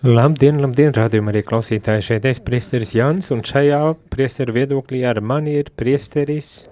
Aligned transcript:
Labdien, 0.00 0.56
labdien, 0.62 0.94
rādījumā 0.96 1.28
arī 1.28 1.42
klausītāji 1.44 2.04
šeit 2.06 2.24
es 2.30 2.38
priesteris 2.40 2.94
Jans, 2.96 3.26
un 3.34 3.42
šajā 3.44 3.80
priesteru 4.08 4.54
viedoklī 4.56 5.02
ar 5.04 5.20
mani 5.20 5.58
ir 5.60 5.68
priesteris 5.76 6.70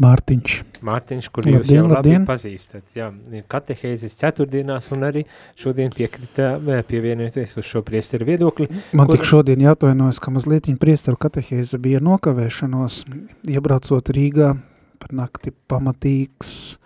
Mārtiņš. 0.00 0.56
Mārtiņš, 0.86 1.28
kur 1.30 1.46
labdien, 1.46 1.60
jūs 1.60 1.70
jau 1.76 1.84
labdien. 1.84 2.24
labi 2.24 2.30
pazīstat. 2.30 2.82
Jā, 2.96 3.10
katehēzes 3.52 4.18
ceturtdienās 4.18 4.90
un 4.96 5.06
arī 5.06 5.22
šodien 5.60 5.94
piekrita 5.94 6.56
pievienoties 6.88 7.54
uz 7.60 7.68
šo 7.68 7.84
priesteru 7.86 8.26
viedokli. 8.26 8.66
Man 8.96 9.06
kur... 9.06 9.18
tik 9.18 9.28
šodien 9.30 9.62
jātoinojas, 9.62 10.18
ka 10.18 10.34
mazliet 10.34 10.66
priesteru 10.80 11.20
katehēze 11.20 11.78
bija 11.78 12.02
nokavēšanos, 12.02 13.02
iebraucot 13.52 14.10
Rīgā 14.16 14.54
par 14.98 15.14
nakti 15.22 15.54
pamatīgs 15.70 16.80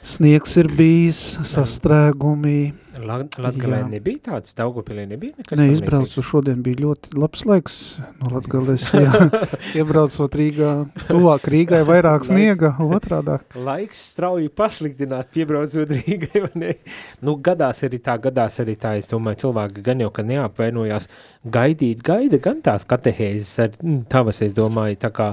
Sniegs 0.00 0.54
ir 0.56 0.70
bijis, 0.72 1.18
sastrēgumi. 1.44 2.72
Latgalē 3.06 3.80
nebija 3.90 4.20
tāds, 4.30 4.52
Daugupilī 4.56 5.06
nebija 5.10 5.36
nekas 5.38 5.58
Ne, 5.58 5.68
izbraucu 5.74 6.24
šodien 6.24 6.60
bija 6.64 6.82
ļoti 6.84 7.16
labs 7.18 7.44
laiks 7.48 7.76
no 8.20 8.32
Latgales, 8.34 8.86
jā. 8.94 9.26
Iebraucot 9.78 10.36
Rīgā, 10.40 10.72
tuvāk 11.08 11.48
Rīgai 11.52 11.82
vairāk 11.88 12.26
sniega, 12.28 12.72
otrādā. 12.84 13.40
Laiks 13.56 14.00
strauji 14.12 14.50
pasliktināt, 14.54 15.32
piebraucot 15.34 15.94
Rīgai, 15.96 16.44
vai 16.46 16.52
ne? 16.62 16.76
Nu, 17.24 17.36
gadās 17.42 17.84
arī 17.86 18.00
tā, 18.04 18.16
gadās 18.22 18.60
arī 18.62 18.76
tā, 18.80 18.96
es 19.00 19.10
domāju, 19.10 19.44
cilvēki 19.46 19.84
gan 19.86 20.04
jau, 20.04 20.12
ka 20.14 20.26
neapvainojās 20.26 21.08
gaidīt, 21.44 22.02
gaida 22.06 22.40
gan 22.42 22.60
tās 22.64 22.86
katehēzes 22.88 23.52
ar 23.64 23.76
mm, 23.80 24.00
tavas, 24.12 24.42
es 24.44 24.56
domāju, 24.56 24.98
tā 25.00 25.12
kā, 25.14 25.30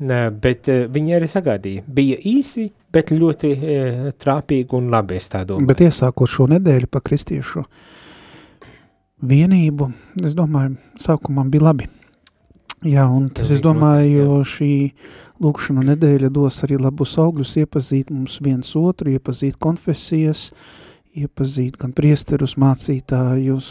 bet 0.00 0.70
eh, 0.70 0.84
viņi 0.90 1.16
arī 1.18 1.30
sagaidīja. 1.30 1.86
Bija 1.90 2.20
īsi, 2.30 2.70
bet 2.90 3.12
ļoti 3.14 3.50
e, 3.50 3.74
trāpīgi 4.18 4.74
un 4.78 4.88
labi, 4.90 5.18
es 5.20 5.28
tā 5.30 5.44
domāju. 5.46 5.68
Bet 5.70 5.82
iesākot 5.84 6.30
šo 6.30 6.48
nedēļu 6.50 6.90
pa 7.00 7.08
kristiešu 7.08 7.64
vienību, 9.24 9.90
es 10.24 10.36
domāju, 10.36 10.76
sākumā 11.00 11.48
bija 11.50 11.70
labi. 11.70 11.88
Jā, 12.86 13.04
un 13.12 13.28
tas, 13.36 13.50
es 13.52 13.60
domāju, 13.60 14.38
šī 14.48 14.70
lūkšana 15.44 15.84
nedēļa 15.90 16.30
dos 16.32 16.62
arī 16.64 16.78
labus 16.80 17.12
augļus, 17.20 17.58
iepazīt 17.60 18.12
mums 18.12 18.38
viens 18.40 18.70
otru, 18.76 19.12
iepazīt 19.12 19.58
konfesijas, 19.60 20.46
iepazīt 21.12 21.76
gan 21.80 21.92
priesterus, 21.96 22.56
mācītājus. 22.60 23.68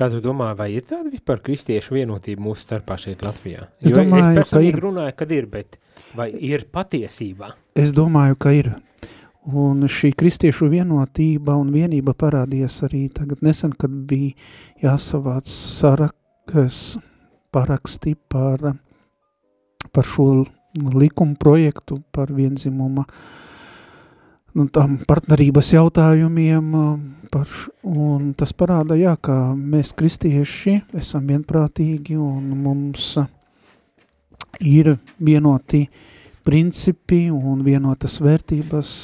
Kā 0.00 0.08
tu 0.08 0.22
domā, 0.24 0.54
vai 0.56 0.70
ir 0.78 0.86
tāda 0.88 1.12
vispār 1.12 1.42
kristiešu 1.44 1.98
vienotība 1.98 2.40
mūsu 2.40 2.64
starpā 2.64 2.96
šeit 3.00 3.20
Latvijā? 3.20 3.68
Es 3.82 3.92
jo 3.92 4.00
domāju, 4.00 4.46
es 4.46 4.48
ka 4.54 4.64
ir. 4.64 4.80
runāju, 4.80 5.16
kad 5.18 5.36
ir, 5.36 5.50
bet 5.52 5.76
vai 6.16 6.30
ir 6.32 6.64
patiesībā? 6.72 7.52
Es 7.76 7.92
domāju, 7.92 8.40
ka 8.40 8.54
ir. 8.56 8.72
Un 9.48 9.86
šī 9.88 10.10
kristiešu 10.12 10.68
vienotība 10.68 11.54
un 11.56 11.70
vienība 11.72 12.12
parādījās 12.12 12.82
arī 12.84 13.06
tagad 13.08 13.40
nesen, 13.40 13.72
kad 13.72 13.90
bija 13.90 14.34
jāsavāc 14.82 15.48
sarakas 15.48 16.98
paraksti 17.50 18.14
par, 18.28 18.74
par 19.92 20.04
šo 20.04 20.44
likumu 20.76 21.34
projektu 21.40 22.02
par 22.12 22.32
vienzimuma 22.36 23.06
nu, 24.54 24.66
tam 24.68 24.98
partnerības 25.08 25.72
jautājumiem, 25.72 26.70
par, 27.32 27.46
š, 27.46 27.70
un 27.86 28.32
tas 28.38 28.52
parāda, 28.52 28.98
jā, 28.98 29.16
ka 29.16 29.54
mēs 29.56 29.94
kristieši 29.96 30.80
esam 31.00 31.26
vienprātīgi 31.30 32.18
un 32.20 32.52
mums 32.60 33.14
ir 34.60 34.96
vienoti 35.18 35.86
principi 36.44 37.28
un 37.30 37.64
vienotas 37.64 38.18
vērtības. 38.20 38.94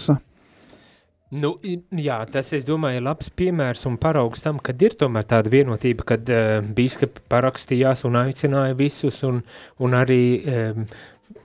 Nu, 1.34 1.56
jā, 1.91 2.20
tas, 2.31 2.53
es 2.54 2.62
domāju, 2.69 3.00
ir 3.00 3.03
labs 3.03 3.32
piemērs 3.34 3.81
un 3.91 3.97
paraugs 3.98 4.44
tam, 4.44 4.60
kad 4.62 4.78
ir 4.87 4.94
tomēr 4.94 5.26
tāda 5.26 5.50
vienotība, 5.50 6.06
kad 6.06 6.31
uh, 6.31 6.60
bīskapi 6.62 7.25
parakstījās 7.32 8.04
un 8.06 8.20
aicināja 8.20 8.76
visus 8.78 9.19
un, 9.26 9.41
un 9.82 9.97
arī 9.98 10.20
um, 10.47 10.84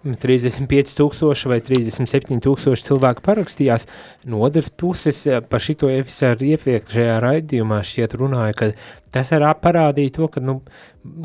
35 0.02 0.96
tūkstoši 0.98 1.50
vai 1.52 1.60
37 1.62 2.42
tūkstoši 2.42 2.88
cilvēku 2.88 3.22
parakstījās. 3.26 3.86
No 4.26 4.42
otras 4.48 4.72
puses, 4.74 5.20
eh, 5.28 5.42
par 5.42 5.62
šito 5.62 5.90
arī 5.92 6.56
iepriekšējā 6.56 7.20
raidījumā 7.22 7.82
šķiet 7.86 8.16
runāja, 8.18 8.56
ka 8.58 8.72
tas 9.12 9.32
arī 9.32 9.52
parādīja 9.62 10.14
to, 10.18 10.28
ka 10.28 10.42
nu, 10.42 10.62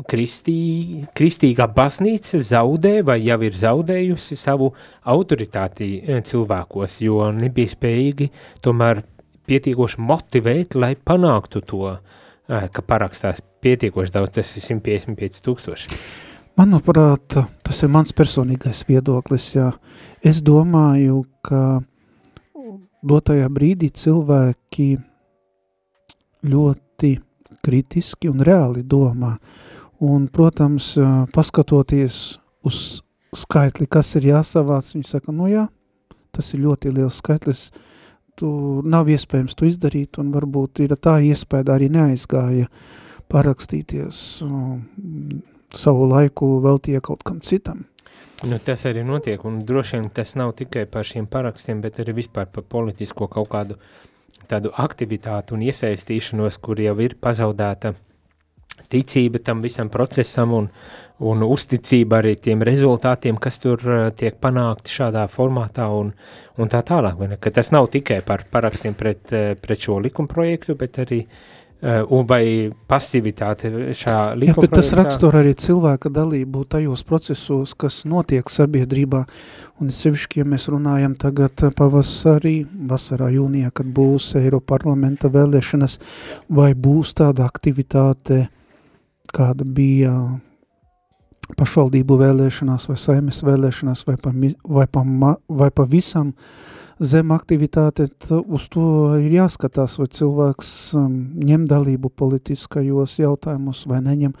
kristī, 0.07 1.07
kristīgā 1.17 1.67
baznīca 1.73 2.37
zaudē 2.37 3.03
vai 3.03 3.19
jau 3.23 3.41
ir 3.41 3.51
zaudējusi 3.51 4.37
savu 4.37 4.73
autoritāti 5.05 6.03
eh, 6.05 6.21
cilvēkos, 6.21 7.01
jo 7.01 7.31
nebija 7.31 7.73
spējīgi 7.73 8.29
tomēr 8.61 9.03
pietiekoši 9.47 10.03
motivēt, 10.03 10.75
lai 10.75 10.95
panāktu 10.95 11.65
to, 11.65 11.97
eh, 11.97 12.69
ka 12.69 12.81
parakstās 12.81 13.41
pietiekoši 13.61 14.13
daudz, 14.13 14.33
tas 14.37 14.55
ir 14.57 14.63
155 14.63 15.41
tūkstoši. 15.41 15.89
Manuprāt, 16.57 17.35
tas 17.61 17.79
ir 17.85 17.89
mans 17.93 18.09
personīgais 18.17 18.79
viedoklis, 18.87 19.51
jā. 19.53 19.67
Es 20.25 20.39
domāju, 20.41 21.19
ka 21.45 21.83
dotajā 23.05 23.45
brīdī 23.53 23.91
cilvēki 23.93 24.87
ļoti 26.49 27.11
kritiski 27.61 28.31
un 28.31 28.41
reāli 28.41 28.81
domā. 28.81 29.35
Un, 30.01 30.25
protams, 30.33 30.95
paskatoties 31.35 32.39
uz 32.65 32.79
skaitli, 33.37 33.85
kas 33.85 34.15
ir 34.17 34.25
jāsavāc, 34.31 34.89
viņi 34.95 35.05
saka, 35.11 35.35
nu 35.37 35.51
jā, 35.51 35.67
tas 36.33 36.49
ir 36.55 36.63
ļoti 36.63 36.95
liels 36.95 37.19
skaitlis, 37.21 37.67
tu 38.33 38.49
nav 38.81 39.11
iespējams 39.13 39.53
to 39.53 39.69
izdarīt, 39.69 40.17
un 40.17 40.33
varbūt 40.33 40.81
ir 40.87 40.97
tā 40.97 41.19
iespēja 41.21 41.75
arī 41.75 41.91
neaizgāja 41.93 42.65
parakstīties 43.29 44.23
savu 45.75 46.07
laiku 46.09 46.57
veltīja 46.63 47.01
kaut 47.03 47.23
kam 47.27 47.41
citam. 47.41 47.85
Nu, 48.45 48.59
tas 48.61 48.85
arī 48.85 49.01
notiek, 49.01 49.41
un 49.49 49.63
droši 49.65 49.97
vien 49.97 50.11
tas 50.13 50.35
nav 50.37 50.53
tikai 50.59 50.85
par 50.91 51.07
šiem 51.07 51.25
parakstiem, 51.25 51.81
bet 51.81 51.97
arī 52.03 52.19
vispār 52.19 52.45
par 52.53 52.67
politisko 52.69 53.25
kaut 53.33 53.49
kādu 53.49 53.79
tādu 54.47 54.69
aktivitātu 54.77 55.57
un 55.57 55.63
iesaistīšanos, 55.65 56.59
kur 56.61 56.79
jau 56.79 56.93
ir 57.01 57.17
pazaudēta 57.19 57.95
ticība 58.93 59.41
tam 59.43 59.63
visam 59.65 59.89
procesam 59.89 60.53
un, 60.53 60.69
un 61.25 61.43
uzticība 61.43 62.21
arī 62.21 62.35
tiem 62.37 62.61
rezultātiem, 62.61 63.39
kas 63.41 63.57
tur 63.63 63.81
uh, 63.81 64.05
tiek 64.13 64.37
panākti 64.37 64.93
šādā 64.99 65.25
formātā 65.33 65.89
un, 65.89 66.13
un 66.61 66.69
tā 66.71 66.83
tālāk. 66.85 67.39
Ka 67.41 67.51
tas 67.57 67.73
nav 67.73 67.89
tikai 67.91 68.21
par 68.23 68.45
parakstiem 68.53 68.93
pret, 68.95 69.33
uh, 69.33 69.55
pret 69.59 69.81
šo 69.81 69.97
likumprojektu, 70.05 70.77
bet 70.77 71.01
arī 71.03 71.23
uh, 71.25 71.31
Eh, 71.31 71.56
un 71.83 72.25
vai 72.25 72.71
pasivitāte 72.89 73.69
šā 73.93 74.15
likuma 74.33 74.55
Jā, 74.55 74.61
bet 74.63 74.73
tas 74.79 74.89
rakstur 74.97 75.35
arī 75.37 75.53
cilvēka 75.53 76.09
dalību 76.09 76.63
tajos 76.73 77.03
procesos, 77.05 77.75
kas 77.77 77.99
notiek 78.09 78.49
sabiedrībā, 78.49 79.21
un 79.81 79.93
sevišķi, 79.93 80.41
ja 80.41 80.47
mēs 80.49 80.65
runājam 80.73 81.13
tagad 81.21 81.67
pavasarī, 81.77 82.63
vasarā 82.89 83.29
jūnijā, 83.35 83.69
kad 83.77 83.91
būs 83.93 84.33
Eiroparlamenta 84.41 85.29
vēlēšanas, 85.33 85.99
vai 86.49 86.71
būs 86.73 87.13
tāda 87.21 87.45
aktivitāte, 87.45 88.47
kāda 89.33 89.67
bija 89.67 90.15
pašvaldību 91.57 92.17
vēlēšanās 92.23 92.89
vai 92.89 92.97
saimes 92.99 93.43
vēlēšanās 93.45 94.03
vai 94.07 94.17
pa, 94.19 94.33
vai 94.33 94.87
pa, 94.91 95.05
vai 95.61 95.69
pa 95.71 95.85
visam 95.87 96.33
zem 96.99 97.31
aktivitāte, 97.35 98.07
uz 98.45 98.67
to 98.73 98.87
ir 99.21 99.35
jāskatās, 99.37 99.97
vai 100.01 100.07
cilvēks 100.17 100.71
um, 100.97 101.13
ņem 101.47 101.67
dalību 101.69 102.11
politiskajos 102.17 103.17
jautājumos 103.21 103.85
vai 103.89 104.01
neņem, 104.05 104.33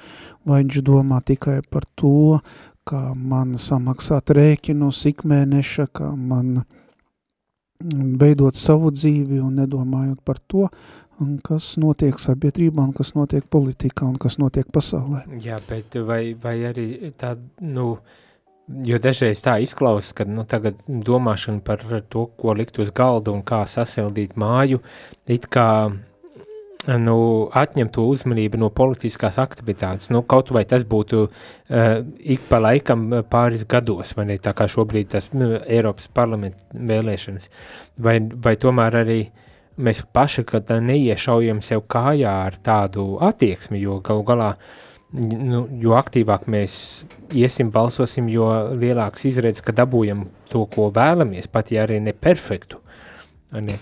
vai 0.47 0.63
viņš 0.63 0.81
domā 0.85 1.21
tikai 1.25 1.59
par 1.69 1.87
to, 1.99 2.39
kā 2.87 3.11
man 3.15 3.57
samaksāt 3.61 4.31
rēķinus 4.37 5.05
ikmēneša, 5.11 5.89
kā 5.93 6.11
man 6.15 6.61
veidot 7.81 8.55
mm, 8.55 8.61
savu 8.61 8.93
dzīvi 8.95 9.41
un 9.43 9.59
nedomājot 9.61 10.23
par 10.25 10.39
to, 10.49 10.69
un 11.21 11.35
kas 11.45 11.75
notiek 11.81 12.17
sabiedrībā, 12.21 12.81
un 12.89 12.93
kas 12.95 13.13
notiek 13.17 13.45
politikā, 13.45 14.05
un 14.05 14.17
kas 14.21 14.37
notiek 14.41 14.69
pasaulē. 14.73 15.25
Jā, 15.43 15.59
bet 15.69 15.97
vai, 16.05 16.31
vai 16.41 16.61
arī 16.69 16.87
tā, 17.17 17.35
nu, 17.61 17.91
uh, 17.97 18.23
Jo 18.67 18.97
dažreiz 18.99 19.39
tā 19.39 19.53
izklausās, 19.63 20.11
ka 20.11 20.25
nu, 20.27 20.43
domāšana 20.87 21.63
par 21.63 21.85
to, 22.11 22.25
ko 22.35 22.55
likt 22.57 22.81
uz 22.83 22.91
galda 22.91 23.31
un 23.31 23.39
kā 23.47 23.61
sasildīt 23.63 24.35
māju, 24.35 24.81
it 25.31 25.47
kā 25.47 25.67
nu, 26.95 27.17
atņemt 27.55 27.93
to 27.95 28.05
uzmanību 28.07 28.59
no 28.61 28.69
politiskās 28.75 29.39
aktivitātes. 29.41 30.11
Nu, 30.13 30.21
kaut 30.27 30.51
vai 30.55 30.63
tas 30.67 30.85
būtu 30.87 31.23
uh, 31.25 31.87
ik 32.19 32.47
pa 32.49 32.59
laikam 32.63 33.09
pāris 33.31 33.65
gados, 33.67 34.13
vai 34.17 34.27
ne 34.31 34.37
tā 34.39 34.53
kā 34.55 34.67
šobrīd 34.71 35.11
tas 35.15 35.29
nu, 35.35 35.57
Eiropas 35.63 36.07
parlamenta 36.07 36.63
vēlēšanas, 36.91 37.49
vai, 38.03 38.19
vai 38.19 38.55
tomēr 38.59 39.01
arī 39.03 39.21
mēs 39.77 40.03
paši, 40.13 40.45
neiešaujam 40.81 41.61
sev 41.61 41.83
kājā 41.91 42.33
ar 42.47 42.59
tādu 42.63 43.17
attieksmi, 43.23 43.81
jo 43.83 43.99
galu 44.03 44.23
galā, 44.27 44.51
nu, 45.15 45.65
jo 45.81 45.95
aktīvāk 45.97 46.47
mēs 46.51 47.03
iesim, 47.35 47.71
balsosim, 47.71 48.27
jo 48.31 48.49
lielāks 48.75 49.27
izredzes, 49.29 49.63
ka 49.65 49.75
dabūjam 49.75 50.25
to, 50.51 50.65
ko 50.73 50.89
vēlamies, 50.95 51.47
pat 51.51 51.71
ja 51.71 51.85
arī 51.87 52.01
ne 52.03 52.13
perfektu. 52.13 52.81
Ne? 53.55 53.77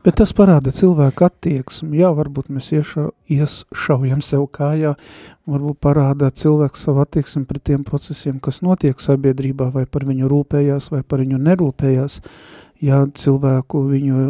Bet 0.00 0.16
tas 0.16 0.30
parāda 0.32 0.72
cilvēku 0.72 1.26
attieksmi. 1.26 1.98
Jā, 2.00 2.08
varbūt 2.16 2.48
mēs 2.48 2.70
iešau, 2.72 3.10
iešaujam 3.28 4.22
sev 4.24 4.46
kājā, 4.48 4.94
varbūt 5.50 5.76
parāda 5.84 6.30
cilvēku 6.32 6.80
savu 6.80 7.02
attieksmi 7.04 7.44
pret 7.48 7.66
tiem 7.68 7.84
procesiem, 7.84 8.38
kas 8.40 8.62
notiek 8.64 8.96
sabiedrībā, 8.96 9.68
vai 9.74 9.84
par 9.84 10.08
viņu 10.08 10.30
rūpējās, 10.32 10.88
vai 10.94 11.02
par 11.04 11.20
viņu 11.20 11.42
nerūpējās. 11.44 12.16
Jā, 12.80 13.02
cilvēku 13.12 13.82
viņu 13.90 14.20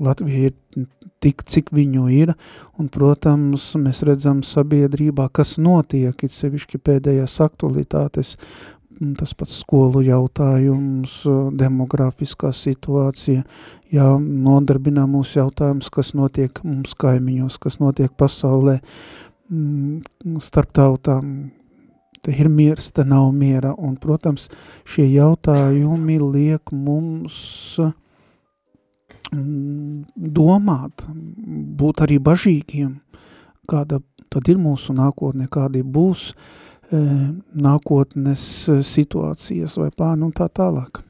Latvija 0.00 0.48
ir 0.48 0.86
tik, 1.20 1.42
cik 1.44 1.72
viņu 1.76 2.06
ir, 2.12 2.32
un, 2.80 2.88
protams, 2.92 3.68
mēs 3.80 4.00
redzam 4.06 4.40
sabiedrībā, 4.46 5.28
kas 5.34 5.56
notiek, 5.60 6.14
it 6.24 6.32
sevišķi 6.32 6.80
pēdējās 6.80 7.36
aktualitātes, 7.44 8.36
tas 9.20 9.34
pats 9.36 9.58
skolu 9.60 10.00
jautājums, 10.06 11.18
demografiskā 11.60 12.52
situācija, 12.56 13.44
jā, 13.92 14.08
nodarbinā 14.20 15.04
mūsu 15.10 15.42
jautājums, 15.42 15.90
kas 15.92 16.14
notiek 16.16 16.62
mums 16.64 16.96
kaimiņos, 16.96 17.60
kas 17.60 17.80
notiek 17.82 18.12
pasaulē, 18.16 18.78
starp 20.42 20.72
tautām, 20.74 21.36
te 22.26 22.34
ir 22.34 22.50
miers, 22.50 22.90
te 22.92 23.06
nav 23.06 23.30
miera, 23.36 23.72
un, 23.78 23.94
protams, 24.02 24.50
šie 24.88 25.06
jautājumi 25.14 26.18
liek 26.24 26.74
mums 26.74 27.38
mm, 29.30 30.04
domāt, 30.16 31.06
būt 31.80 32.04
arī 32.06 32.18
bažīgiem, 32.18 32.92
kāda 33.70 34.02
tad 34.32 34.50
ir 34.50 34.58
mūsu 34.58 34.94
nākotne, 34.98 35.46
kādi 35.50 35.86
būs 35.86 36.32
E, 36.86 36.98
nākotnes 37.58 38.42
situācijas 38.86 39.74
vai 39.80 39.88
plānu 39.90 40.28
un 40.28 40.34
tā 40.36 40.46
tālāk. 40.54 41.00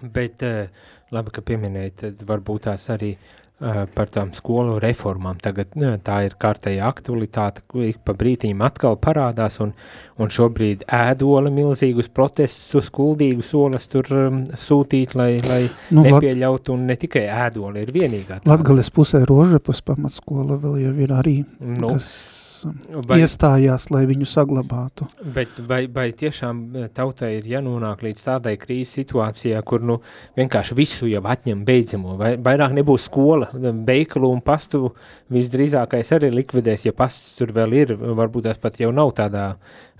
Bet 0.00 0.40
e, 0.46 0.70
labi, 1.12 1.34
ka 1.34 1.42
pieminēji, 1.44 1.92
tad 2.02 2.22
varbūt 2.30 2.64
tās 2.64 2.86
arī 2.94 3.10
par 3.58 4.10
tām 4.14 4.30
skolu 4.36 4.76
reformām. 4.82 5.38
Tagad 5.42 5.74
tā 6.06 6.18
ir 6.28 6.36
kārtēja 6.38 6.86
aktualitāte, 6.86 7.64
ik 7.88 7.98
pa 8.06 8.14
brītīm 8.18 8.62
atkal 8.62 8.98
parādās, 9.02 9.58
un, 9.64 9.72
un 10.18 10.30
šobrīd 10.30 10.84
ēdola 10.86 11.50
milzīgus 11.54 12.10
protestus 12.14 12.78
uz 12.78 12.92
kuldīgu 12.94 13.42
solas 13.42 13.88
tur 13.90 14.06
um, 14.14 14.40
sūtīt, 14.54 15.16
lai, 15.18 15.32
lai 15.48 15.62
nu, 15.90 16.06
nepieļautu, 16.06 16.78
un 16.78 16.86
ne 16.92 16.98
tikai 17.00 17.26
ēdola 17.48 17.82
ir 17.82 17.94
vienīgā. 17.94 18.42
Tā. 18.44 18.52
Latgales 18.52 18.92
pusē 18.94 19.24
Rožepas 19.26 19.82
pamatskola 19.82 20.60
vēl 20.62 20.82
jau 20.86 20.96
ir 21.02 21.16
arī, 21.18 21.38
nu, 21.58 21.96
kas 21.96 22.37
vai, 23.08 23.20
iestājās, 23.22 23.88
lai 23.94 24.04
viņu 24.08 24.28
saglabātu. 24.28 25.08
Bet 25.34 25.58
vai, 25.68 25.82
vai 25.92 26.08
tiešām 26.16 26.60
eh, 26.74 26.88
tautai 26.94 27.34
ir 27.38 27.48
jānonāk 27.54 28.04
līdz 28.06 28.24
tādai 28.26 28.54
krīzes 28.60 28.96
situācijā, 29.00 29.62
kur 29.66 29.84
nu 29.84 29.98
vienkārši 30.38 30.78
visu 30.78 31.10
jau 31.10 31.22
atņem 31.28 31.64
beidzamo, 31.68 32.16
vai 32.20 32.34
vairāk 32.36 32.76
nebūs 32.78 33.08
skola, 33.10 33.50
beikalu 33.88 34.32
un 34.36 34.44
pastu? 34.44 34.92
Visdrīzākais 35.32 36.14
arī 36.16 36.32
likvidēs, 36.32 36.86
ja 36.88 36.94
pasts 36.96 37.34
tur 37.38 37.52
vēl 37.56 37.76
ir, 37.76 37.94
varbūt 37.98 38.48
tas 38.48 38.60
pat 38.60 38.80
jau 38.80 38.92
nav 38.94 39.12
tādā 39.18 39.50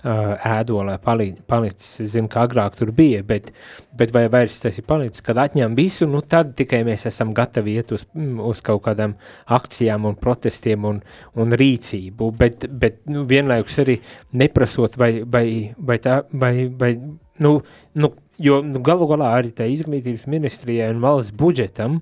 ēdolē 0.03 0.95
pali, 1.03 1.33
palicis. 1.47 1.99
Es 2.03 2.13
zinu, 2.13 2.29
ka 2.31 2.45
agrāk 2.47 2.77
tur 2.79 2.91
bija, 2.95 3.21
bet, 3.27 3.51
bet 3.97 4.13
vai 4.15 4.27
vairs 4.31 4.59
tas 4.63 4.77
ir 4.79 4.85
palicis, 4.87 5.23
kad 5.25 5.39
atņem 5.41 5.75
visu, 5.75 6.07
nu 6.07 6.21
tad 6.21 6.53
tikai 6.59 6.81
mēs 6.87 7.05
esam 7.09 7.33
gatavi 7.35 7.75
iet 7.79 7.91
uz, 7.95 8.05
mm, 8.15 8.39
uz 8.47 8.63
kaut 8.65 8.83
kādām 8.87 9.17
akcijām 9.45 10.07
un 10.07 10.15
protestiem 10.19 10.87
un, 10.87 11.01
un 11.35 11.59
rīcību, 11.59 12.31
bet, 12.39 12.69
bet 12.71 13.03
nu, 13.11 13.25
vienlaikus 13.29 13.81
arī 13.83 13.99
neprasot 14.39 14.97
vai, 14.99 15.11
vai, 15.25 15.45
vai 15.77 15.99
tā, 16.03 16.21
vai, 16.31 16.53
vai 16.79 16.95
nu, 17.43 17.59
nu, 17.99 18.13
jo 18.39 18.59
nu, 18.65 18.81
galu 18.85 19.07
galā 19.09 19.33
arī 19.37 19.51
tā 19.55 19.67
izglītības 19.69 20.25
ministrijai 20.31 20.89
un 20.93 21.01
valsts 21.03 21.35
budžetam 21.35 21.99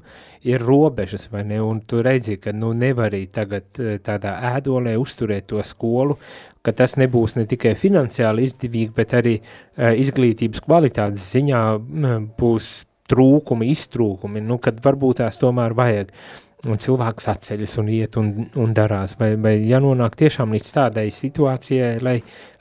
ir 0.48 0.64
robežas, 0.64 1.28
vai 1.32 1.44
ne, 1.48 1.60
un 1.64 1.82
tu 1.82 2.02
redzi, 2.06 2.38
ka 2.40 2.54
nu 2.56 2.72
nevar 2.78 3.12
arī 3.12 3.26
tagad 3.34 3.82
tādā 4.06 4.36
ēdolē 4.54 4.96
uzturēt 5.02 5.50
to 5.52 5.64
skolu, 5.66 6.18
ka 6.62 6.74
tas 6.76 6.96
nebūs 7.00 7.38
ne 7.40 7.48
tikai 7.50 7.74
finansiāli 7.80 8.46
izdevīgi, 8.48 8.94
bet 8.96 9.16
arī 9.18 9.38
uh, 9.40 9.92
izglītības 9.98 10.64
kvalitātes 10.66 11.32
ziņā 11.36 11.64
uh, 11.76 12.20
būs 12.40 12.72
trūkumi, 13.08 13.70
iztrūkumi, 13.72 14.44
nu, 14.44 14.60
kad 14.60 14.82
varbūt 14.84 15.24
tās 15.24 15.40
tomēr 15.42 15.76
vajag. 15.78 16.12
Un 16.66 16.80
cilvēks 16.82 17.28
atceļas 17.30 17.76
un 17.78 17.90
iet 17.94 18.16
un, 18.18 18.32
un 18.58 18.72
darās, 18.74 19.12
vai, 19.20 19.36
vai 19.38 19.54
jānonāk 19.70 20.16
tiešām 20.18 20.56
līdz 20.56 20.70
tādai 20.74 21.04
situācijai, 21.14 21.92
lai, 22.02 22.16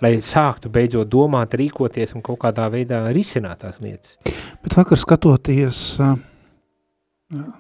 lai 0.04 0.10
sāktu 0.20 0.68
beidzot 0.74 1.08
domāt, 1.08 1.56
rīkoties 1.56 2.12
un 2.12 2.24
kaut 2.26 2.42
kādā 2.42 2.66
veidā 2.74 3.00
risināt 3.16 3.62
tās 3.64 3.80
lietas. 3.80 4.18
Bet 4.60 4.76
vakar 4.76 5.00
skatoties 5.00 5.80
uh, 6.04 6.12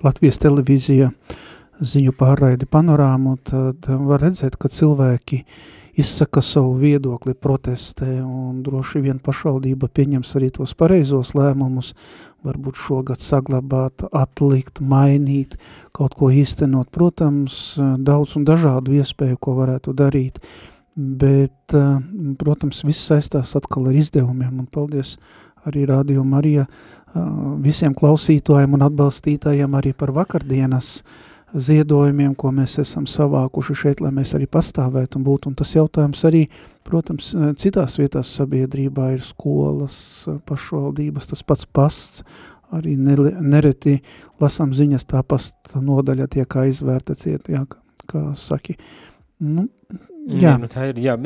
Latvijas 0.04 0.42
televīzija 0.44 1.08
ziņu 1.80 2.12
pārraidi 2.20 2.68
panorāmu, 2.68 3.38
tad 3.48 3.88
var 3.88 4.20
redzēt, 4.28 4.60
ka 4.60 4.68
cilvēki 4.72 5.40
uh, 5.40 5.56
izsaka 5.96 6.42
savu 6.44 6.74
viedokli, 6.80 7.34
protestē, 7.34 8.18
un 8.20 8.60
droši 8.64 9.00
vien 9.04 9.20
pašvaldība 9.22 9.88
pieņems 9.88 10.34
arī 10.36 10.50
tos 10.58 10.74
pareizos 10.76 11.32
lēmumus, 11.36 11.94
varbūt 12.46 12.78
šogad 12.78 13.22
saglabāt, 13.22 14.04
atlikt, 14.12 14.82
mainīt, 14.84 15.56
kaut 15.96 16.14
ko 16.18 16.28
īstenot. 16.30 16.90
Protams, 16.94 17.78
daudz 17.80 18.36
un 18.36 18.44
dažādu 18.48 18.98
iespēju, 19.00 19.40
ko 19.40 19.56
varētu 19.62 19.96
darīt, 19.96 20.40
bet, 20.96 21.76
protams, 22.40 22.84
viss 22.84 23.08
saistās 23.08 23.56
atkal 23.56 23.88
ar 23.88 23.96
izdevumiem, 23.96 24.52
un 24.60 24.68
paldies 24.68 25.16
arī 25.66 25.86
Radio 25.88 26.22
Marija 26.24 26.66
visiem 27.64 27.96
klausītājiem 27.96 28.76
un 28.76 28.84
atbalstītājiem 28.84 29.74
arī 29.80 29.94
par 29.96 30.12
vakardienas 30.14 31.00
uh, 31.00 31.35
ziedojumiem, 31.54 32.34
ko 32.38 32.50
mēs 32.54 32.78
esam 32.82 33.06
savākuši 33.10 33.76
šeit, 33.78 34.02
lai 34.04 34.10
mēs 34.14 34.34
arī 34.36 34.48
pastāvētu 34.50 35.20
un 35.20 35.26
būtu. 35.26 35.50
Un 35.50 35.56
tas 35.58 35.72
jautājums 35.76 36.24
arī, 36.28 36.46
protams, 36.86 37.30
citās 37.60 37.96
vietās 38.00 38.32
sabiedrībā 38.38 39.12
ir 39.14 39.24
skolas, 39.24 39.96
pašvaldības, 40.48 41.30
tas 41.32 41.44
pats 41.46 41.66
pasts, 41.66 42.24
arī 42.74 42.96
nereti 42.98 44.00
lasām 44.42 44.74
ziņas 44.74 45.06
tā 45.06 45.22
pasta 45.22 45.82
nodaļa 45.82 46.26
tiek 46.34 46.58
aizvērta 46.64 47.14
ciet, 47.18 47.50
jā, 47.52 47.62
kā 48.10 48.24
saki. 48.38 48.74
Nu, 49.38 49.68
jā. 50.26 50.56
Nu, 50.58 50.70
tā 50.70 50.90
ir, 50.90 51.02
jā, 51.04 51.16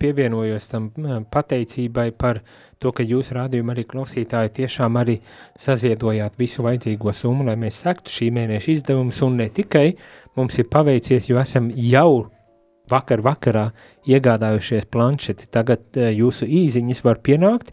pievienojos 0.00 0.70
tam 0.70 0.90
pateicībai 1.32 2.10
par 2.16 2.40
uh, 2.40 2.66
to, 2.82 2.92
ka 2.92 3.04
jūs 3.06 3.32
rādījumi 3.36 3.72
arī 3.72 3.84
klausītāji 3.88 4.54
tiešām 4.60 4.98
arī 5.00 5.18
saziedojāt 5.60 6.38
visu 6.40 6.64
vajadzīgo 6.66 7.12
summu, 7.16 7.46
lai 7.48 7.56
mēs 7.60 7.80
sektu 7.84 8.12
šī 8.12 8.30
mēneša 8.36 8.72
izdevumus, 8.74 9.22
un 9.26 9.38
ne 9.40 9.48
tikai 9.52 9.88
mums 10.36 10.58
ir 10.60 10.68
paveicies, 10.72 11.30
jo 11.30 11.40
esam 11.40 11.70
jau 11.72 12.26
vakar 12.90 13.22
vakarā 13.24 13.70
iegādājušies 14.06 14.86
planšeti, 14.92 15.48
tagad 15.50 15.86
uh, 15.96 16.10
jūsu 16.14 16.46
īziņas 16.46 17.02
var 17.06 17.22
pienākt, 17.24 17.72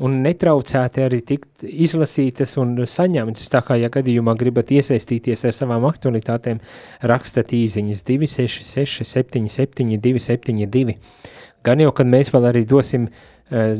un 0.00 0.20
netraucēti 0.24 1.04
arī 1.04 1.20
tikt 1.26 1.64
izlasītas 1.64 2.56
un 2.60 2.76
saņemtas, 2.88 3.50
tā 3.52 3.62
kā, 3.66 3.76
ja 3.80 3.90
gadījumā 3.92 4.36
gribat 4.40 4.72
iesaistīties 4.74 5.44
ar 5.48 5.56
savām 5.56 5.84
aktualitātēm, 5.88 6.62
rakstat 7.06 7.52
īziņas 7.56 8.06
266 8.08 9.04
77 9.04 10.00
272. 10.00 10.96
Gan 11.64 11.84
jau, 11.84 11.92
kad 11.92 12.08
mēs 12.08 12.32
vēl 12.32 12.48
arī 12.48 12.64
dosim 12.68 13.10
Eh, 13.50 13.72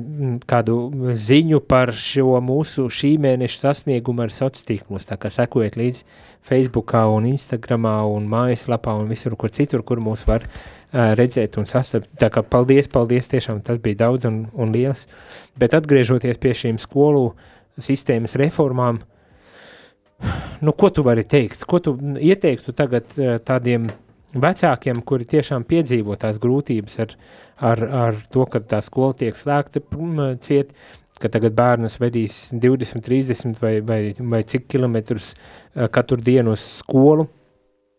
kādu 0.50 0.74
ziņu 1.14 1.60
par 1.70 1.92
šo 1.94 2.40
mūsu 2.42 2.88
šī 2.90 3.12
mēneša 3.22 3.68
sasniegumu 3.68 4.24
ar 4.24 4.32
sociālos 4.34 4.66
tīklus. 4.66 5.06
Tā 5.06 5.14
kā 5.14 5.30
sekojiet 5.30 5.78
līdzi 5.78 6.02
Facebookā 6.42 7.04
un 7.14 7.28
Instagramā 7.30 7.92
un 8.10 8.26
mājaslapā 8.32 8.96
un 8.98 9.06
visur, 9.06 9.36
kur 9.38 9.54
citur, 9.54 9.84
kur 9.86 10.02
mūs 10.02 10.26
var 10.26 10.42
uh, 10.42 10.79
redzēt 10.92 11.58
un 11.60 11.68
sastapt. 11.68 12.10
Tā 12.20 12.30
kā 12.32 12.42
paldies, 12.42 12.88
paldies, 12.90 13.30
tiešām 13.30 13.62
tas 13.66 13.78
bija 13.82 14.06
daudz 14.06 14.26
un, 14.28 14.42
un 14.52 14.74
liels. 14.74 15.06
Bet 15.58 15.76
atgriežoties 15.78 16.40
pie 16.42 16.54
šīm 16.56 16.80
skolu 16.82 17.30
sistēmas 17.80 18.36
reformām, 18.40 19.00
nu, 20.60 20.72
ko 20.76 20.90
tu 20.92 21.04
vari 21.06 21.24
teikt? 21.24 21.64
Ko 21.68 21.80
tu 21.82 21.94
ieteiktu 22.20 22.74
tagad 22.76 23.14
tādiem 23.46 23.88
vecākiem, 24.30 25.02
kuri 25.06 25.26
tiešām 25.26 25.64
piedzīvo 25.66 26.16
tās 26.20 26.38
grūtības 26.42 26.98
ar, 27.02 27.14
ar, 27.58 27.84
ar 28.04 28.20
to, 28.30 28.46
ka 28.50 28.62
tā 28.62 28.82
skola 28.84 29.16
tiek 29.18 29.36
slēgta 29.36 29.82
ciet, 30.44 30.74
ka 31.20 31.28
tagad 31.28 31.56
bērnus 31.56 31.98
vedīs 32.00 32.36
20, 32.52 33.02
30 33.04 33.58
vai, 33.60 33.74
vai, 33.84 34.00
vai 34.18 34.42
cik 34.46 34.68
kilometrus 34.70 35.34
katru 35.92 36.20
dienu 36.20 36.54
uz 36.56 36.62
skolu, 36.80 37.26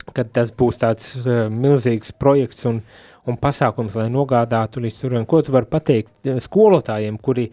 kad 0.09 0.31
tas 0.33 0.53
būs 0.57 0.81
tāds 0.81 1.13
uh, 1.21 1.45
milzīgs 1.51 2.13
projekts 2.19 2.65
un, 2.69 2.81
un 3.29 3.37
pasākums, 3.41 3.97
lai 3.99 4.09
nogādātu 4.13 4.81
līdz 4.83 5.03
tur, 5.03 5.19
un 5.19 5.27
ko 5.29 5.43
tu 5.45 5.53
vari 5.53 5.69
pateikt 5.69 6.31
skolotājiem, 6.47 7.19
kuri 7.21 7.49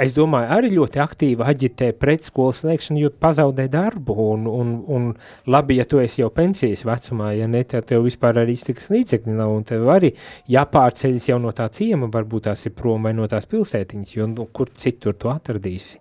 es 0.00 0.14
domāju, 0.14 0.48
arī 0.56 0.70
ļoti 0.74 1.00
aktīvi 1.02 1.44
aģitē 1.44 1.90
pret 1.98 2.26
skolas 2.26 2.62
slēgšanu, 2.62 3.00
jo 3.04 3.10
pazaudē 3.20 3.66
darbu, 3.70 4.16
un, 4.34 4.48
un, 4.50 4.72
un 4.90 5.06
labi, 5.50 5.78
ja 5.78 5.86
tu 5.88 6.00
esi 6.02 6.22
jau 6.22 6.30
pensijas 6.34 6.84
vecumā, 6.88 7.32
ja 7.38 7.48
ne, 7.50 7.62
tad 7.68 7.86
tev 7.90 8.04
vispār 8.06 8.42
arī 8.42 8.56
iztiks 8.58 8.90
līdzekļi 8.92 9.38
nav, 9.38 9.54
un 9.54 9.66
tev 9.68 9.86
arī 9.94 10.10
jāpārceļas 10.50 11.30
jau 11.30 11.40
no 11.42 11.54
tā 11.56 11.68
ciema, 11.74 12.10
varbūt 12.12 12.48
tās 12.48 12.66
ir 12.66 12.76
prom 12.76 13.06
vai 13.06 13.14
no 13.16 13.28
tās 13.30 13.48
pilsētiņas, 13.50 14.14
jo 14.18 14.28
nu, 14.30 14.48
kur 14.52 14.72
citur 14.74 15.18
tu 15.18 15.30
atradīsi. 15.32 16.00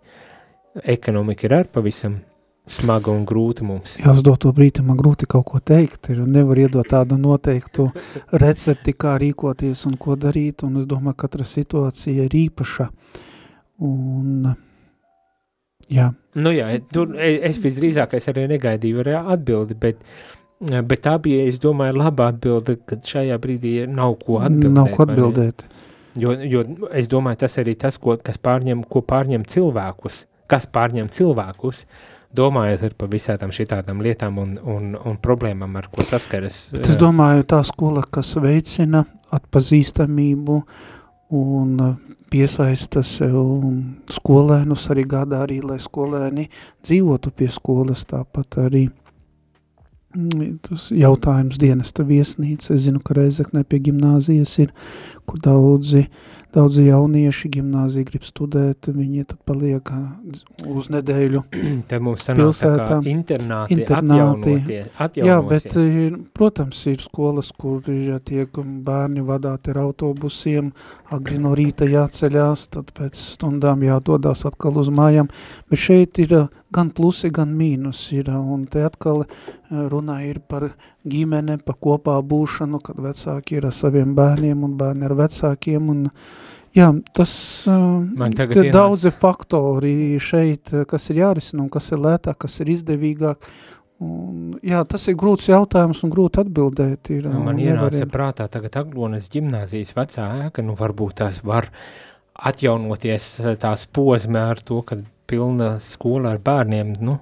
Ekonomika 0.89 1.45
ir 1.45 1.59
ar 1.61 1.69
pavisam 1.69 2.17
smaga 2.69 3.11
un 3.11 3.25
grūta 3.27 3.65
mums. 3.67 3.97
Jā, 3.99 4.13
uz 4.13 4.23
doto 4.23 4.53
brīdi 4.55 4.85
man 4.85 4.97
grūti 4.99 5.27
kaut 5.29 5.45
ko 5.49 5.59
teikt, 5.59 6.09
ir 6.13 6.23
nevar 6.23 6.61
iedot 6.63 6.87
tādu 6.87 7.17
noteiktu 7.19 7.89
recepti, 8.39 8.95
kā 8.95 9.17
rīkoties 9.21 9.85
un 9.89 9.99
ko 9.99 10.15
darīt, 10.15 10.63
un 10.63 10.79
es 10.81 10.87
domāju, 10.89 11.19
katra 11.25 11.47
situācija 11.47 12.29
ir 12.29 12.41
īpaša. 12.45 12.89
Uh, 12.89 13.21
Un, 13.81 14.53
jā. 15.89 16.11
Nu 16.37 16.53
jā, 16.53 16.69
tur 16.93 17.13
es 17.19 17.59
visdrīzākais 17.61 18.29
arī 18.31 18.47
negaidīju 18.53 19.03
arī 19.03 19.15
atbildi, 19.19 19.77
bet, 19.79 20.01
bet 20.61 21.03
tā 21.05 21.17
bija, 21.21 21.47
es 21.49 21.59
domāju, 21.61 21.97
laba 21.99 22.29
atbilde, 22.33 22.77
kad 22.89 23.05
šajā 23.07 23.37
brīdī 23.41 23.75
nav 23.89 24.17
ko 24.21 24.39
atbildēt. 24.45 24.77
Nav 24.77 24.91
ko 24.95 25.07
atbildēt. 25.07 25.65
Jo, 26.19 26.35
jo 26.45 26.63
es 26.93 27.09
domāju, 27.09 27.41
tas 27.43 27.57
arī 27.61 27.73
tas, 27.79 27.97
ko, 28.01 28.15
kas 28.21 28.37
pārņem, 28.41 28.85
ko 28.89 29.01
pārņem 29.05 29.45
cilvēkus, 29.49 30.23
kas 30.49 30.69
pārņem 30.69 31.09
cilvēkus, 31.13 31.85
domājot 31.87 32.12
ar 32.33 32.95
pa 32.97 33.07
visādām 33.09 33.51
šitādām 33.53 34.01
lietām 34.01 34.37
un, 34.37 34.57
un, 34.57 34.95
un 34.95 35.17
problēmām, 35.21 35.75
ar 35.77 35.87
ko 35.91 36.05
saskaras. 36.07 36.71
Bet 36.73 36.89
es 36.89 36.97
domāju, 36.97 37.43
tā 37.43 37.61
skola, 37.63 38.03
kas 38.09 38.35
veicina 38.41 39.05
atpazīstamību 39.33 40.63
un 41.33 41.77
piesaista 42.33 43.03
sev 43.05 43.37
skolēnus, 44.09 44.87
arī 44.93 45.05
gādā 45.09 45.43
arī, 45.45 45.61
lai 45.61 45.77
skolēni 45.81 46.47
dzīvotu 46.83 47.33
pie 47.37 47.49
skolas, 47.53 48.05
tāpat 48.09 48.57
arī 48.63 48.87
mm, 50.17 50.59
tas 50.65 50.89
jautājums 50.93 51.59
dienesta 51.61 52.05
viesnīca. 52.07 52.73
Es 52.73 52.87
zinu, 52.87 53.01
ka 53.05 53.17
Reizeknē 53.17 53.65
pie 53.69 53.83
gimnāzijas 53.89 54.55
ir, 54.65 54.73
kur 55.29 55.41
daudzi 55.45 56.07
Daudzi 56.53 56.83
jaunieši 56.85 57.49
gimnāzija 57.55 58.05
grib 58.05 58.25
studēt, 58.27 58.89
viņi 58.93 59.23
tad 59.31 59.39
paliek 59.47 59.89
uz 60.69 60.89
nedēļu 60.93 61.41
Te 61.89 61.99
mums 62.03 62.27
pilsētā. 62.29 62.99
internāti, 63.09 63.77
internāti. 63.77 64.53
Jā, 65.17 65.39
bet, 65.49 65.65
ir, 65.81 66.19
protams, 66.37 66.83
ir 66.91 67.01
skolas, 67.01 67.49
kur 67.57 67.81
ja 67.89 68.19
tiek 68.21 68.53
bērni 68.85 69.25
vadāti 69.25 69.73
ar 69.73 69.81
autobusiem, 69.87 70.69
agri 71.15 71.41
no 71.41 71.55
rīta 71.57 71.89
jāceļās, 71.89 72.67
tad 72.77 72.93
pēc 72.97 73.17
stundām 73.17 73.81
jādodās 73.87 74.45
atkal 74.49 74.77
uz 74.83 74.93
mājām, 74.93 75.31
bet 75.73 75.81
šeit 75.87 76.21
ir 76.21 76.37
gan 76.73 76.89
plusi, 76.93 77.29
gan 77.33 77.53
mīnus 77.57 78.05
ir, 78.13 78.29
un 78.33 78.67
te 78.69 78.85
atkal 78.85 79.25
runā 79.69 80.21
ir 80.29 80.41
par 80.49 80.69
ģimene, 81.09 81.59
par 81.65 81.77
kopā 81.83 82.17
būšanu, 82.23 82.79
kad 82.83 82.99
vecāki 83.03 83.59
ir 83.59 83.67
ar 83.69 83.75
saviem 83.75 84.15
bērniem 84.17 84.63
un 84.65 84.77
bērni 84.79 85.07
ar 85.07 85.15
vecākiem, 85.19 85.91
un 85.91 86.07
jā, 86.75 86.89
tas 87.15 87.33
ir 87.67 88.71
daudzi 88.73 89.11
faktori 89.11 90.19
šeit, 90.21 90.73
kas 90.89 91.09
ir 91.11 91.23
jārisina 91.23 91.65
un 91.65 91.71
kas 91.73 91.91
ir 91.91 92.03
lētāk, 92.03 92.39
kas 92.45 92.59
ir 92.63 92.73
izdevīgāk, 92.77 93.53
Un, 94.03 94.55
jā, 94.65 94.81
tas 94.89 95.05
ir 95.07 95.15
grūts 95.19 95.47
jautājums 95.51 96.01
un 96.03 96.11
grūti 96.11 96.41
atbildēt. 96.41 97.11
Ir, 97.13 97.27
nu, 97.29 97.43
man 97.45 97.59
ienāca 97.61 97.91
nevariem. 97.93 98.11
prātā 98.11 98.47
tagad 98.51 98.75
Aglonas 98.81 99.29
ģimnāzijas 99.31 99.93
vecā 99.95 100.25
ēka, 100.47 100.65
nu 100.65 100.75
varbūt 100.79 101.19
tās 101.21 101.39
var 101.45 101.69
atjaunoties 102.33 103.27
tās 103.61 103.85
pozme 103.93 104.41
ar 104.41 104.63
to, 104.65 104.81
ka 104.87 104.97
pilna 105.29 105.75
skola 105.81 106.33
ar 106.33 106.41
bērniem, 106.43 106.95
nu, 107.05 107.19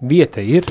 vieta 0.00 0.42
ir, 0.44 0.66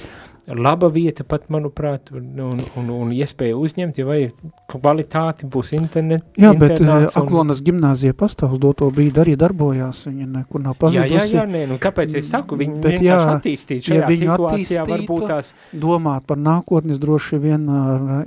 laba 0.55 0.89
vieta 0.89 1.23
pat, 1.27 1.47
manuprāt, 1.53 2.09
un, 2.15 2.29
un, 2.49 2.89
un 2.93 3.11
iespēja 3.13 3.57
uzņemt, 3.59 3.99
ja 3.99 4.05
vajag 4.07 4.43
kvalitāti, 4.71 5.47
būs 5.51 5.73
internet. 5.77 6.25
Jā, 6.39 6.51
bet 6.57 6.81
uh, 6.81 7.05
Aklonas 7.19 7.61
gimnāzija 7.65 8.15
pastāv 8.17 8.55
uz 8.57 8.61
doto 8.63 8.89
brīdi 8.93 9.21
arī 9.21 9.35
darbojās, 9.39 10.05
viņa 10.09 10.29
nekur 10.39 10.63
nav 10.65 10.77
pazudusi. 10.81 11.15
Jā, 11.15 11.25
jā, 11.25 11.41
jā, 11.41 11.45
nē, 11.49 11.65
nu 11.69 11.79
kāpēc 11.81 12.15
es 12.19 12.29
saku, 12.31 12.57
viņi 12.59 12.81
bet, 12.83 12.97
jā, 13.05 13.19
attīstīt 13.35 13.89
šajā 13.89 14.05
ja 14.05 14.19
situācijā 14.23 14.85
varbūt 14.89 15.25
tās. 15.29 15.53
domāt 15.73 16.25
par 16.29 16.41
nākotnes 16.41 17.01
droši 17.01 17.41
vien 17.43 17.67
ar 17.69 18.25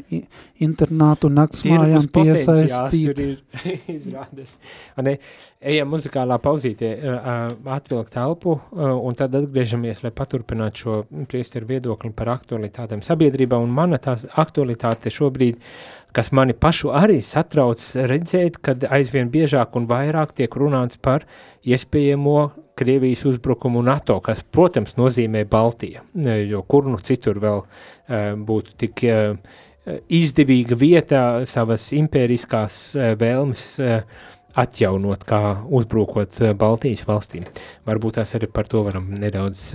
internātu 0.62 1.30
naktsmājām 1.32 2.06
piesaistīt. 2.14 3.16
Tur 3.16 3.24
ir 3.24 3.64
izrādes. 3.96 4.54
Ne, 5.02 5.16
ejam 5.58 5.90
muzikālā 5.94 6.38
pauzītē, 6.42 6.92
atvilkt 7.76 8.16
elpu, 8.20 8.58
un 8.78 9.18
tad 9.18 9.34
atgriežamies, 9.38 10.04
lai 10.04 10.12
paturpinātu 10.14 10.84
šo 10.84 10.98
priesteru 11.30 11.70
viedokli 11.70 12.11
par 12.16 12.32
aktualitātēm 12.36 13.02
sabiedrībā, 13.04 13.58
un 13.58 13.72
mana 13.74 13.98
tās 14.02 14.24
aktualitāte 14.38 15.12
šobrīd, 15.12 15.58
kas 16.12 16.30
mani 16.36 16.54
pašu 16.56 16.92
arī 16.96 17.20
satrauc 17.24 17.82
redzēt, 18.08 18.58
kad 18.64 18.84
aizvien 18.92 19.30
biežāk 19.32 19.76
un 19.78 19.88
vairāk 19.90 20.34
tiek 20.36 20.56
runāts 20.60 21.00
par 21.00 21.26
iespējamo 21.64 22.36
Krievijas 22.76 23.26
uzbrukumu 23.28 23.82
NATO, 23.84 24.16
kas, 24.24 24.40
protams, 24.42 24.94
nozīmē 24.96 25.44
Baltija, 25.48 26.00
jo 26.48 26.62
kur 26.64 26.88
nu 26.88 27.00
citur 27.04 27.40
vēl 27.42 27.60
uh, 27.60 28.32
būtu 28.48 28.76
tik 28.80 29.02
uh, 29.08 29.36
izdevīga 30.08 30.78
vieta 30.80 31.24
savas 31.48 31.90
impēriskās 31.96 32.78
uh, 32.96 33.12
vēlmes 33.20 33.66
atjaunot, 34.56 35.24
kā 35.28 35.42
uzbrukot 35.72 36.40
Baltijas 36.60 37.06
valstīm. 37.08 37.44
Varbūt 37.88 38.20
tās 38.20 38.34
arī 38.36 38.48
par 38.52 38.68
to 38.68 38.82
varam 38.84 39.08
nedaudz 39.16 39.70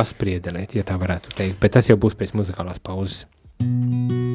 paspriedelēt, 0.00 0.78
ja 0.80 0.86
tā 0.88 0.96
varētu 1.00 1.36
teikt, 1.36 1.60
bet 1.62 1.76
tas 1.76 1.92
jau 1.92 2.00
būs 2.00 2.18
pēc 2.18 2.34
muzikālās 2.40 2.82
pauzes. 2.82 3.26
Tajā 3.60 4.29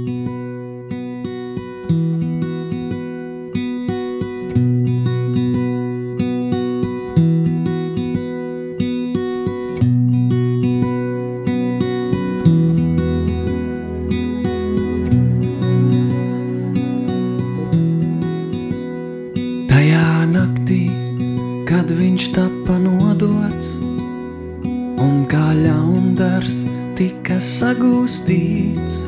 sagūstīts. 28.06 29.02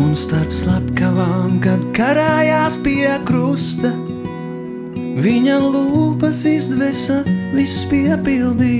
Un 0.00 0.12
starp 0.16 0.52
slepkavām, 0.52 1.60
kad 1.64 1.80
karājās 1.96 2.78
pie 2.84 3.08
krusta, 3.24 3.92
viņa 5.20 5.58
lūpas 5.60 6.44
izdvesa 6.44 7.22
viss 7.54 7.86
piepildīts. 7.88 8.79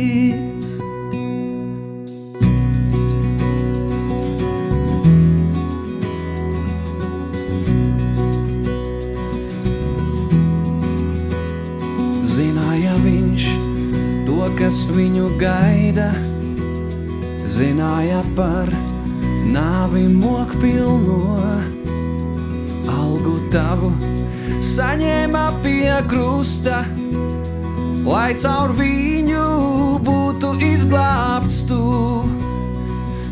Caur 28.40 28.72
viņu 28.72 30.00
būtu 30.04 30.54
izglābts 30.64 31.58
tu. 31.68 31.80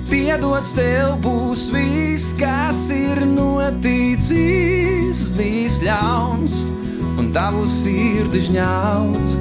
Piedots 0.08 0.74
tev 0.76 1.14
būs 1.24 1.68
viss, 1.72 2.34
kas 2.36 2.90
ir 2.92 3.22
noticis, 3.28 5.20
bijis 5.38 5.80
ļauns 5.84 6.54
un 7.20 7.30
tavu 7.32 7.64
sirdi 7.68 8.40
žņauts. 8.50 9.32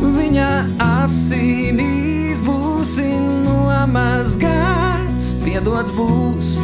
Viņa 0.00 0.50
asinīs 0.84 2.40
būsi 2.44 3.08
nomazgāts, 3.46 5.32
piedots 5.44 5.92
būs, 5.96 6.60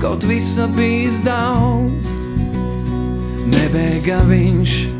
kaut 0.00 0.24
visa 0.28 0.64
bijis 0.76 1.20
daudz. 1.24 2.12
Nebēga 3.52 4.18
viņš 4.28 4.93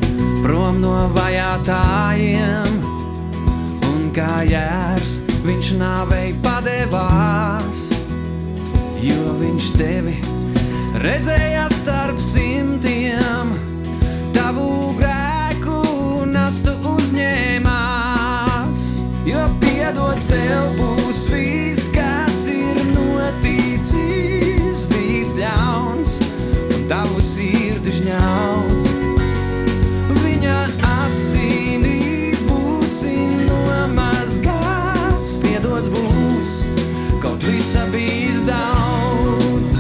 prom 0.44 0.76
no 0.76 1.08
vajātājiem, 1.14 2.74
un 3.88 4.10
kā 4.12 4.42
jērs 4.44 5.22
viņš 5.46 5.70
nāvei 5.80 6.34
padevās. 6.44 7.88
jo 9.04 9.32
viņš 9.40 9.64
tevi 9.76 10.14
redzēja 11.00 11.64
starp 11.72 12.20
simtiem, 12.20 13.52
tavu 14.36 14.92
grēku 14.98 15.80
nastu 16.28 16.72
uzņēmās, 16.92 18.82
jo 19.28 19.42
piedots 19.64 20.28
tev 20.28 20.76
būs 20.80 21.24
viss, 21.32 21.88
kas 21.92 22.46
ir 22.52 22.84
noticis, 22.92 24.84
viss 24.92 25.36
ļauns, 25.40 26.18
un 26.68 26.80
tavu 26.92 27.20
sirdi 27.20 27.92
žņauts. 28.00 28.63
Visa 37.46 37.84
bijis 37.92 38.40
daudz. 38.46 39.74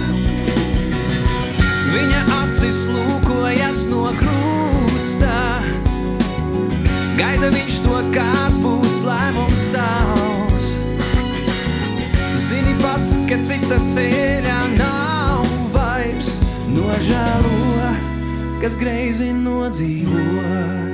Viņa 1.94 2.22
acis 2.40 2.84
lūkojas 2.90 3.84
no 3.90 4.08
krusta, 4.18 5.34
gaida 7.18 7.52
viņš 7.54 7.80
to, 7.84 8.00
kāds 8.16 8.58
būs 8.62 8.98
lēmums 9.06 9.68
tavs. 9.74 10.70
Zini 12.44 12.74
pats, 12.82 13.16
ka 13.28 13.40
cita 13.46 13.78
ceļa 13.92 14.58
nav 14.76 15.46
vairs 15.76 16.38
nožēlo, 16.74 17.94
kas 18.60 18.76
greizi 18.80 19.30
nodzīvots. 19.38 20.93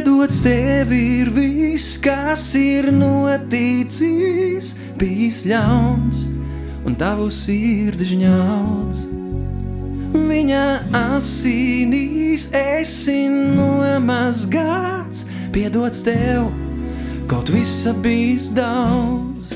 Piedots 0.00 0.38
tev 0.40 0.94
ir 0.96 1.28
viss, 1.28 1.98
kas 2.00 2.54
ir 2.56 2.86
noticis, 2.88 4.70
bijis 4.96 5.42
ļauns 5.44 6.22
un 6.88 6.94
tavu 6.96 7.26
sirdi 7.28 8.06
žņauts. 8.08 9.02
Viņa 10.16 10.62
asinīs 10.96 12.46
esi 12.56 13.28
nomazgāts, 13.28 15.26
piedots 15.52 16.00
tev, 16.08 16.48
kaut 17.28 17.52
visa 17.52 17.92
bijis 17.92 18.48
daudz. 18.56 19.52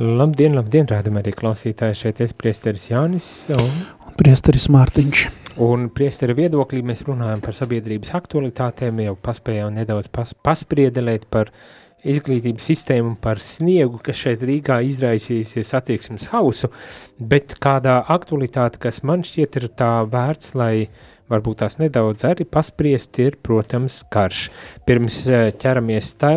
Labdien, 0.00 0.56
labdien, 0.56 0.88
rādam 0.88 1.20
arī 1.20 1.36
klausītāji 1.36 2.00
šeit 2.06 2.24
es 2.24 2.32
priesteris 2.32 2.88
Jānis 2.88 3.28
Un 3.52 4.03
priesteris 4.24 4.70
Mārtiņš. 4.72 5.22
un 5.60 5.88
priestera 5.92 6.32
viedoklī 6.36 6.80
mēs 6.86 7.02
runājam 7.04 7.42
par 7.44 7.54
sabiedrības 7.56 8.14
aktualitātēm, 8.16 9.02
jau 9.04 9.16
paspējām 9.20 9.74
nedaudz 9.76 10.08
pas, 10.08 10.32
paspriedelēt 10.46 11.26
par 11.30 11.50
izglītības 12.04 12.64
sistēmu, 12.70 13.14
par 13.20 13.40
sniegu, 13.40 14.00
kas 14.04 14.22
šeit 14.24 14.44
Rīgā 14.44 14.78
izraisīsies 14.88 15.72
attieksmes 15.76 16.30
hausu, 16.32 16.70
bet 17.20 17.56
kādā 17.60 17.98
aktualitāte, 18.16 18.80
kas 18.80 19.02
man 19.04 19.24
šķiet 19.28 19.58
ir 19.60 19.68
tā 19.76 19.92
vērts, 20.08 20.54
lai 20.56 20.88
varbūt 21.32 21.60
tās 21.60 21.76
nedaudz 21.80 22.24
arī 22.28 22.46
paspriest, 22.48 23.20
ir, 23.20 23.36
protams, 23.44 24.02
karš. 24.12 24.46
Pirms 24.88 25.18
eh, 25.28 25.50
ķeramies 25.60 26.14
tā, 26.20 26.32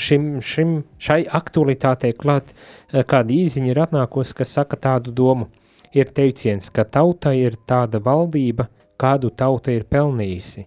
šim, 0.00 0.28
šim, 0.44 0.76
šai 1.00 1.22
aktualitātei 1.40 2.12
klāt, 2.16 2.52
eh, 2.92 3.00
kāda 3.00 3.36
īziņa 3.36 3.72
ir 3.72 3.82
atnākusi, 3.88 4.36
kas 4.40 4.56
saka 4.60 4.80
tādu 4.80 5.16
domu. 5.16 5.48
Ir 5.96 6.10
teiciens, 6.14 6.68
ka 6.70 6.84
tauta 6.86 7.32
ir 7.34 7.56
tāda 7.66 7.98
valdība, 8.02 8.68
kādu 9.00 9.32
tauta 9.34 9.72
ir 9.74 9.88
pelnījusi. 9.90 10.66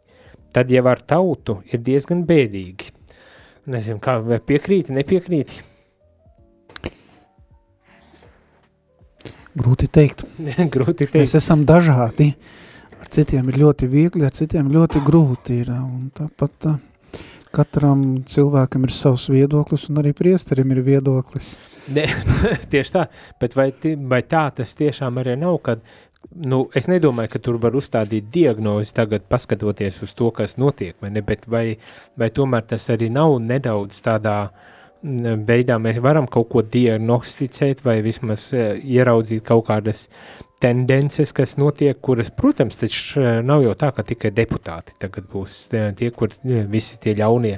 Tad 0.53 0.71
jau 0.71 0.83
ar 0.89 0.99
tautu 0.99 1.61
ir 1.71 1.79
diezgan 1.81 2.25
bēdīgi. 2.27 2.91
Nezinu, 3.71 4.01
kā 4.03 4.17
piekrīti, 4.43 4.93
nepiekrīti. 4.97 5.61
Grūti 9.53 9.87
teikt. 9.87 10.25
Grūti 10.75 11.07
Mēs 11.07 11.31
teikt. 11.31 11.37
esam 11.39 11.63
dažādi. 11.69 12.33
Ar 12.99 13.09
citiem 13.13 13.49
ir 13.51 13.59
ļoti 13.61 13.87
viegli, 13.89 14.25
ar 14.25 14.33
citiem 14.33 14.71
ļoti 14.73 15.01
grūti 15.05 15.59
ir. 15.61 15.71
Un 15.77 16.09
tāpat 16.15 16.69
ā, 16.69 16.75
katram 17.53 18.01
cilvēkam 18.29 18.87
ir 18.87 18.93
savs 18.95 19.27
viedoklis, 19.31 19.85
un 19.91 20.01
arī 20.01 20.13
priesterim 20.17 20.73
ir 20.73 20.81
viedoklis. 20.85 21.55
Ne, 21.93 22.07
tieši 22.71 22.95
tā, 22.95 23.05
bet 23.41 23.57
vai, 23.59 23.69
vai 24.09 24.23
tā 24.25 24.47
tas 24.57 24.73
tiešām 24.79 25.21
arī 25.21 25.35
nav, 25.39 25.59
kad, 25.65 25.83
nu, 26.33 26.63
es 26.75 26.89
nedomāju, 26.89 27.33
ka 27.35 27.41
tur 27.45 27.59
var 27.61 27.77
uzstādīt 27.77 28.31
diagnozi 28.33 28.95
tagad, 28.97 29.27
paskatoties 29.29 30.01
uz 30.05 30.15
to, 30.17 30.31
kas 30.35 30.57
notiek, 30.61 30.97
vai 31.03 31.13
ne, 31.13 31.25
bet 31.25 31.45
vai, 31.51 31.65
vai 32.19 32.31
tomēr 32.33 32.65
tas 32.73 32.89
arī 32.93 33.11
nav 33.13 33.37
nedaudz 33.43 34.01
tādā 34.05 34.37
mm, 34.47 35.45
veidā, 35.49 35.77
mēs 35.81 36.01
varam 36.03 36.29
kaut 36.31 36.49
ko 36.53 36.65
diagnosticēt 36.65 37.85
vai 37.85 37.99
vismaz 38.05 38.49
eh, 38.57 38.79
ieraudzīt 38.97 39.45
kaut 39.45 39.67
kādas 39.69 40.07
tendences, 40.63 41.33
kas 41.35 41.57
notiek, 41.59 41.97
kuras, 42.01 42.29
protams, 42.31 42.79
taču 42.79 43.21
eh, 43.21 43.41
nav 43.45 43.65
jau 43.65 43.73
tā, 43.79 43.91
ka 43.95 44.05
tikai 44.07 44.31
deputāti 44.35 44.95
tagad 45.01 45.27
būs 45.31 45.57
eh, 45.75 45.89
tie, 45.99 46.11
kur 46.15 46.31
eh, 46.31 46.63
visi 46.69 46.99
tie 47.03 47.15
ļaunie 47.19 47.57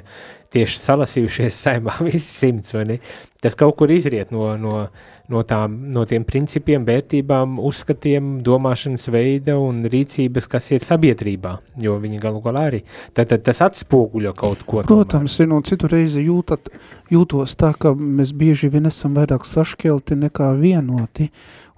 tieši 0.56 0.82
salasījušies 0.82 1.58
saimā, 1.66 1.98
visi 2.06 2.26
simts, 2.26 2.74
vai 2.76 2.86
ne? 2.90 2.98
Tas 3.42 3.54
kaut 3.58 3.76
kur 3.78 3.92
izriet 3.92 4.32
no, 4.34 4.48
no, 4.58 4.86
no, 5.30 5.42
tām, 5.46 5.76
no 5.94 6.02
tiem 6.08 6.24
principiem, 6.26 6.82
vērtībām, 6.88 7.60
uzskatiem, 7.68 8.40
domāšanas 8.46 9.06
veida 9.12 9.54
un 9.60 9.84
rīcības, 9.92 10.48
kas 10.50 10.72
ir 10.74 10.82
sabiedrībā, 10.82 11.52
jo 11.84 11.94
viņi 12.02 12.18
galu 12.22 12.40
galā 12.42 12.64
arī, 12.72 12.80
tad, 13.12 13.30
tad 13.30 13.44
tas 13.46 13.62
atspoguļo 13.68 14.32
kaut 14.38 14.64
ko 14.66 14.82
Protams, 14.88 15.36
ir, 15.44 15.52
un 15.54 15.62
citu 15.68 15.90
reizi 15.92 16.26
jūtat, 16.26 16.72
jūtos 17.12 17.54
tā, 17.60 17.70
ka 17.78 17.94
mēs 17.94 18.34
bieži 18.34 18.72
vien 18.72 18.90
esam 18.90 19.14
vairāk 19.14 19.46
sašķelti 19.46 20.18
nekā 20.24 20.50
vienoti, 20.58 21.30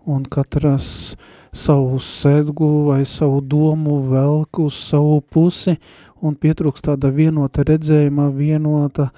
un 0.08 0.24
katras 0.24 1.16
savu 1.52 1.98
sēdgu 2.02 2.68
vai 2.88 3.02
savu 3.08 3.40
domu 3.40 4.00
velk 4.08 4.60
uz 4.64 4.76
savu 4.88 5.20
pusi, 5.20 5.76
un 6.24 6.36
pietrūkst 6.36 6.88
tāda 6.88 7.10
vienota 7.14 7.64
redzējuma, 7.66 8.30
vienota 8.34 9.10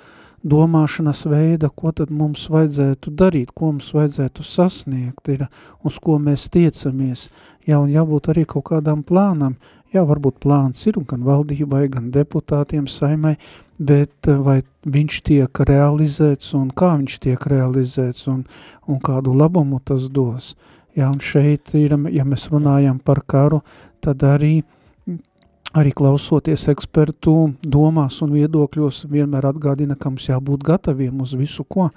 domāšanas 0.43 1.27
veida, 1.29 1.69
ko 1.69 1.93
tad 1.93 2.11
mums 2.11 2.47
vajadzētu 2.51 3.13
darīt, 3.13 3.53
ko 3.55 3.75
mums 3.75 3.91
vajadzētu 3.95 4.45
sasniegt, 4.47 5.29
ir, 5.29 5.47
uz 5.85 5.99
ko 6.01 6.17
mēs 6.19 6.49
tiecamies. 6.53 7.29
Jā, 7.69 7.79
un 7.79 7.93
jābūt 7.93 8.33
arī 8.33 8.47
kaut 8.49 8.71
kādām 8.73 9.05
plānam. 9.07 9.59
Jā, 9.91 10.05
varbūt 10.07 10.39
plāns 10.45 10.85
ir, 10.87 11.01
gan 11.11 11.25
valdībai, 11.27 11.89
gan 11.91 12.13
deputātiem 12.15 12.87
saimai, 12.87 13.35
bet 13.77 14.29
eh, 14.31 14.37
vai 14.39 14.61
viņš 14.87 15.17
tiek 15.27 15.63
realizēts 15.67 16.53
un 16.55 16.69
kā 16.71 16.93
viņš 17.01 17.17
tiek 17.27 17.47
realizēts 17.51 18.29
un, 18.31 18.45
un 18.87 19.01
kādu 19.03 19.35
labumu 19.35 19.81
tas 19.85 20.07
dos. 20.15 20.55
Jā, 20.99 21.07
un 21.07 21.21
šeit 21.23 21.75
ir, 21.79 21.95
ja 22.11 22.27
mēs 22.27 22.49
runājam 22.51 22.99
par 23.03 23.23
karu, 23.29 23.61
tad 24.03 24.25
arī 24.27 24.61
arī 25.77 25.93
klausoties 25.95 26.67
ekspertu 26.73 27.35
domās 27.63 28.19
un 28.25 28.35
viedokļos, 28.35 29.05
vienmēr 29.11 29.53
atgādina, 29.53 29.95
ka 29.99 30.11
mums 30.11 30.27
jābūt 30.31 30.67
gataviem 30.67 31.23
uz 31.23 31.37
visu 31.39 31.67
ko. 31.69 31.91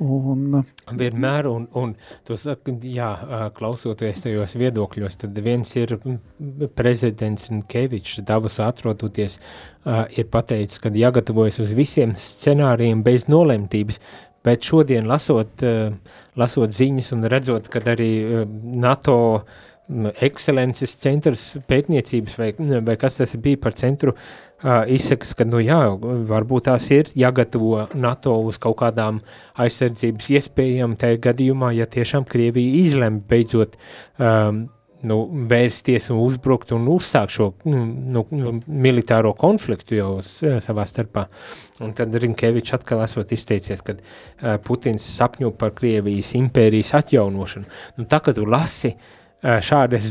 Un, 0.00 0.62
Vienmēr, 0.96 1.44
un, 1.50 1.66
un 1.76 1.90
tu 2.24 2.36
saki, 2.40 2.72
jā, 2.88 3.10
klausoties 3.52 4.22
tajos 4.24 4.54
viedokļos, 4.56 5.18
tad 5.20 5.40
viens 5.44 5.74
ir 5.76 5.92
prezidents 6.72 7.50
Kevičs, 7.68 8.22
Davos 8.24 8.56
atrodoties, 8.64 9.36
ir 10.16 10.30
pateicis, 10.32 10.80
ka 10.80 10.88
jāgatavojas 10.96 11.60
uz 11.66 11.74
visiem 11.76 12.14
scenārijiem 12.16 13.04
bez 13.04 13.28
nolemtības, 13.28 14.00
bet 14.46 14.66
šodien 14.66 15.08
lasot, 15.10 15.64
ā, 15.64 15.90
lasot 16.40 16.72
ziņas 16.76 17.12
un 17.16 17.26
redzot, 17.32 17.68
kad 17.72 17.88
arī 17.92 18.10
ā, 18.20 18.44
NATO 18.84 19.16
mm, 19.88 20.14
ekscelences 20.28 20.96
centrs 21.02 21.44
pētniecības 21.68 22.38
vai, 22.40 22.52
vai 22.86 22.96
kas 23.00 23.20
tas 23.20 23.36
bija 23.36 23.60
par 23.60 23.76
centru, 23.78 24.16
uh, 24.16 24.82
izsakas, 24.88 25.34
ka, 25.36 25.46
nu 25.48 25.60
jā, 25.64 25.78
varbūt 26.30 26.68
tās 26.68 26.88
ir 26.94 27.12
jāgatavo 27.18 27.86
NATO 27.94 28.36
uz 28.48 28.58
kaut 28.62 28.78
kādām 28.82 29.22
aizsardzības 29.60 30.32
iespējām 30.36 30.98
tajā 31.00 31.20
gadījumā, 31.28 31.72
ja 31.76 31.88
tiešām 31.90 32.28
Krievija 32.28 32.84
izlem 32.84 33.20
beidzot 33.28 33.76
um, 34.18 34.66
nu, 35.06 35.20
vērsties 35.50 36.10
un 36.12 36.20
uzbrukt 36.24 36.72
un 36.76 36.88
uzsākt 36.92 37.34
šo 37.34 37.50
nu, 37.64 38.24
nu, 38.30 38.54
militāro 38.66 39.32
konfliktu 39.38 39.96
jau 39.98 40.10
s- 40.22 40.58
savā 40.64 40.84
starpā. 40.88 41.26
Un 41.80 41.94
tad 41.96 42.14
Rinkevičs 42.14 42.74
atkal 42.76 43.04
esot 43.06 43.32
izteicies, 43.32 43.80
ka 43.84 43.94
uh, 43.96 44.58
Putins 44.64 45.06
sapņo 45.16 45.54
par 45.56 45.72
Krievijas 45.78 46.34
impērijas 46.36 46.92
atjaunošanu. 47.00 47.70
Nu, 47.96 48.04
tā, 48.04 48.20
kad 48.24 48.36
tu 48.36 48.44
lasi 48.44 48.94
šādas 49.40 50.04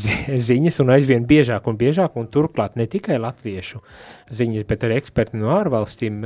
ziņas 0.49 0.79
un 0.81 0.89
aizvien 0.95 1.25
biežāk 1.29 1.67
un 1.69 1.75
biežāk, 1.77 2.15
un 2.17 2.25
turklāt 2.33 2.73
ne 2.79 2.87
tikai 2.89 3.19
latviešu 3.21 3.77
ziņas, 4.35 4.65
bet 4.69 4.83
arī 4.85 4.99
eksperti 4.99 5.39
no 5.39 5.51
ārvalstīm 5.55 6.19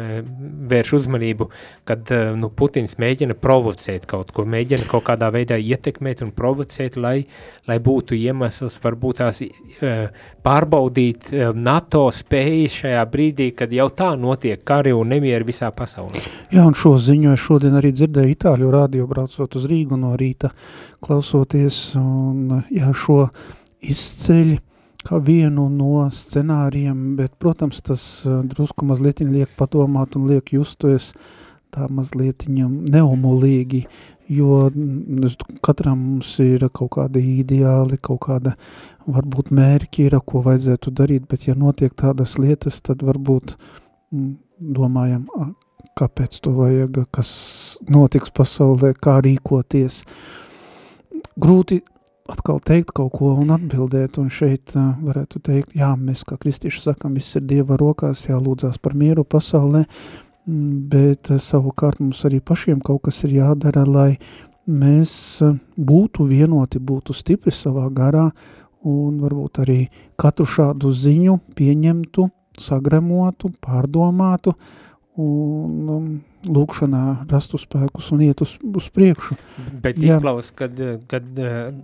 vērš 0.71 0.93
uzmanību, 0.99 1.49
kad 1.87 2.09
nu, 2.39 2.49
Putins 2.53 2.97
mēģina 3.01 3.37
provocēt 3.39 4.07
kaut 4.09 4.33
ko, 4.35 4.45
mēģina 4.49 4.87
kaut 4.89 5.05
kādā 5.07 5.29
veidā 5.33 5.57
ietekmēt 5.59 6.23
un 6.25 6.33
provocēt, 6.35 6.97
lai, 6.99 7.25
lai 7.69 7.77
būtu 7.83 8.17
iemesls 8.17 8.79
varbūt 8.83 9.21
tās 9.23 9.41
pārbaudīt 10.43 11.31
NATO 11.55 12.05
spēju 12.13 12.73
šajā 12.77 13.05
brīdī, 13.13 13.51
kad 13.57 13.73
jau 13.73 13.87
tā 13.93 14.13
notiek 14.19 14.63
kari 14.67 14.93
un 14.95 15.13
nemieri 15.13 15.47
visā 15.47 15.71
pasaulē. 15.75 16.21
Jā, 16.53 16.65
un 16.67 16.75
šo 16.77 16.95
ziņu 17.01 17.33
es 17.33 17.43
šodien 17.43 17.79
arī 17.79 17.93
dzirdēju 17.95 18.35
Itāļu 18.35 18.73
radio 18.73 19.07
braucot 19.09 19.57
uz 19.59 19.65
Rīgu 19.69 19.97
no 19.99 20.13
rīta, 20.19 20.51
klausoties, 21.03 21.79
un 21.99 22.61
jā, 22.73 22.91
šo 22.97 23.27
izceļ 23.83 24.55
kā 25.07 25.19
vienu 25.23 25.67
no 25.69 26.07
scenārijiem, 26.11 27.13
bet, 27.19 27.35
protams, 27.41 27.81
tas 27.85 28.03
eh, 28.25 28.41
drusku 28.53 28.87
mazliet 28.87 29.23
liek 29.23 29.51
padomāt 29.59 30.17
un 30.19 30.27
liek 30.31 30.53
justies 30.55 31.13
tā 31.73 31.87
mazliet 31.89 32.45
neumulīgi, 32.47 33.83
jo 34.29 34.67
mm, 34.69 35.25
katram 35.65 35.99
mums 35.99 36.35
ir 36.43 36.67
kaut 36.69 36.93
kādi 36.97 37.23
ideāli, 37.39 37.97
kaut 37.97 38.21
kāda 38.27 38.53
varbūt 39.09 39.51
mērķi 39.53 40.07
ir, 40.07 40.19
ko 40.25 40.43
vajadzētu 40.45 40.93
darīt, 40.95 41.27
bet 41.29 41.47
ja 41.49 41.57
notiek 41.57 41.95
tādas 41.97 42.37
lietas, 42.39 42.79
tad 42.85 43.03
varbūt 43.03 43.55
mm, 43.57 44.35
domājam, 44.77 45.25
kāpēc 45.99 46.37
to 46.45 46.53
vajag, 46.57 47.03
kas 47.13 47.31
notiks 47.89 48.31
pasaulē, 48.33 48.93
kā 49.01 49.19
rīkoties. 49.25 50.03
Grūti 51.41 51.81
atkal 52.29 52.59
teikt 52.63 52.93
kaut 52.95 53.11
ko 53.17 53.33
un 53.41 53.51
atbildēt, 53.55 54.17
un 54.21 54.29
šeit 54.31 54.75
uh, 54.77 54.93
varētu 55.03 55.41
teikt, 55.43 55.75
jā, 55.75 55.91
mēs 55.99 56.23
kā 56.27 56.37
kristieši 56.39 56.85
sakam, 56.85 57.17
viss 57.17 57.35
ir 57.35 57.43
Dieva 57.49 57.77
rokās, 57.79 58.25
jālūdzās 58.29 58.79
par 58.83 58.95
mieru 58.95 59.25
pasaulē, 59.27 59.83
bet 60.45 61.31
uh, 61.33 61.41
savukārt 61.41 61.99
mums 62.03 62.23
arī 62.27 62.39
pašiem 62.39 62.81
kaut 62.83 63.03
kas 63.09 63.23
ir 63.27 63.35
jādara, 63.41 63.83
lai 63.87 64.09
mēs 64.67 65.13
uh, 65.43 65.57
būtu 65.75 66.27
vienoti, 66.31 66.79
būtu 66.79 67.15
stipri 67.17 67.51
savā 67.51 67.89
garā, 67.91 68.29
un 68.87 69.19
varbūt 69.23 69.63
arī 69.63 69.79
katru 70.19 70.47
šādu 70.47 70.91
ziņu 70.95 71.39
pieņemtu, 71.57 72.27
sagremotu, 72.59 73.51
pārdomātu, 73.63 74.55
un 75.19 75.89
um, 75.91 76.07
lūkšanā 76.43 77.01
rastu 77.31 77.59
spēkus 77.61 78.09
un 78.15 78.23
iet 78.25 78.41
uz, 78.43 78.55
uz 78.63 78.87
priekšu. 78.93 79.37
Bet 79.83 79.99
izklaus, 80.01 80.51
kad, 80.55 80.77
kad 81.11 81.27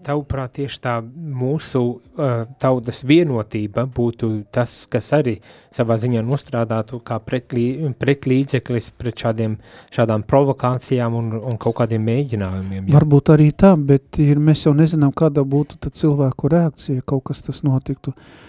tavuprāt 0.05 0.57
tieši 0.59 0.81
tā 0.83 0.95
mūsu 1.03 1.81
uh, 1.85 2.43
tautas 2.61 3.01
vienotība 3.07 3.85
būtu 3.85 4.31
tas, 4.53 4.81
kas 4.91 5.11
arī 5.17 5.37
savā 5.75 5.99
ziņā 6.01 6.23
nostrādātu 6.25 6.99
kā 7.05 7.19
pretlī, 7.23 7.93
pretlīdzeklis 7.99 8.91
pret 8.99 9.25
šādiem, 9.25 9.57
šādām 9.95 10.25
provokācijām 10.27 11.17
un, 11.19 11.31
un 11.39 11.61
kaut 11.61 11.79
kādiem 11.81 12.05
mēģinājumiem. 12.09 12.85
Jā. 12.85 12.97
Varbūt 12.97 13.33
arī 13.35 13.49
tā, 13.53 13.75
bet 13.77 14.21
ir, 14.23 14.41
mēs 14.43 14.67
jau 14.67 14.75
nezinām, 14.77 15.15
kāda 15.15 15.45
būtu 15.47 15.79
tad 15.85 15.97
cilvēku 15.99 16.51
reakcija, 16.51 17.05
kaut 17.07 17.29
kas 17.31 17.45
tas 17.47 17.63
notiktu. 17.67 18.15
Uh, 18.15 18.47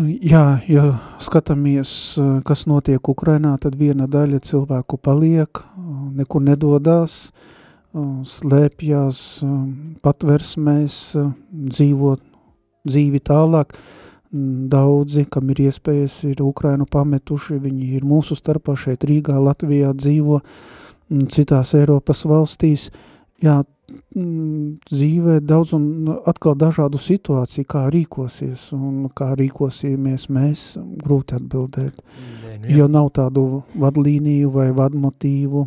Jā, 0.00 0.56
ja 0.72 0.86
skatāmies, 1.20 2.16
kas 2.48 2.62
notiek 2.64 3.08
Ukrainā, 3.12 3.58
tad 3.60 3.74
viena 3.76 4.06
daļa 4.08 4.38
cilvēku 4.40 4.96
paliek, 4.96 5.60
nekur 6.16 6.40
nedodās, 6.46 7.26
slēpjās 7.92 9.18
patversmēs, 10.00 10.96
dzīvo 11.52 12.14
dzīvi 12.88 13.20
tālāk. 13.20 13.76
Daudzi, 14.72 15.26
kam 15.28 15.52
ir 15.52 15.60
iespējas, 15.66 16.22
ir 16.24 16.40
Ukrainu 16.40 16.88
pametuši, 16.88 17.60
viņi 17.60 17.90
ir 17.98 18.08
mūsu 18.08 18.32
starpā 18.38 18.72
šeit 18.80 19.04
Rīgā, 19.04 19.36
Latvijā 19.36 19.92
dzīvo, 19.92 20.40
citās 21.28 21.74
Eiropas 21.76 22.24
valstīs. 22.24 22.88
Jā, 23.42 23.62
Mm, 24.12 24.76
dzīvē 24.88 25.38
daudz 25.40 25.72
un 25.76 25.84
atkal 26.28 26.54
dažādu 26.60 27.00
situāciju, 27.00 27.64
kā 27.68 27.86
rīkosies 27.92 28.66
un 28.76 29.06
kā 29.16 29.30
rīkosimies 29.38 30.28
mēs, 30.32 30.64
grūti 31.00 31.36
atbildēt, 31.38 32.00
Nē, 32.44 32.58
nu 32.62 32.76
jo 32.76 32.88
nav 32.92 33.10
tādu 33.16 33.62
vadlīniju 33.80 34.52
vai 34.52 34.68
vadmotīvu, 34.76 35.64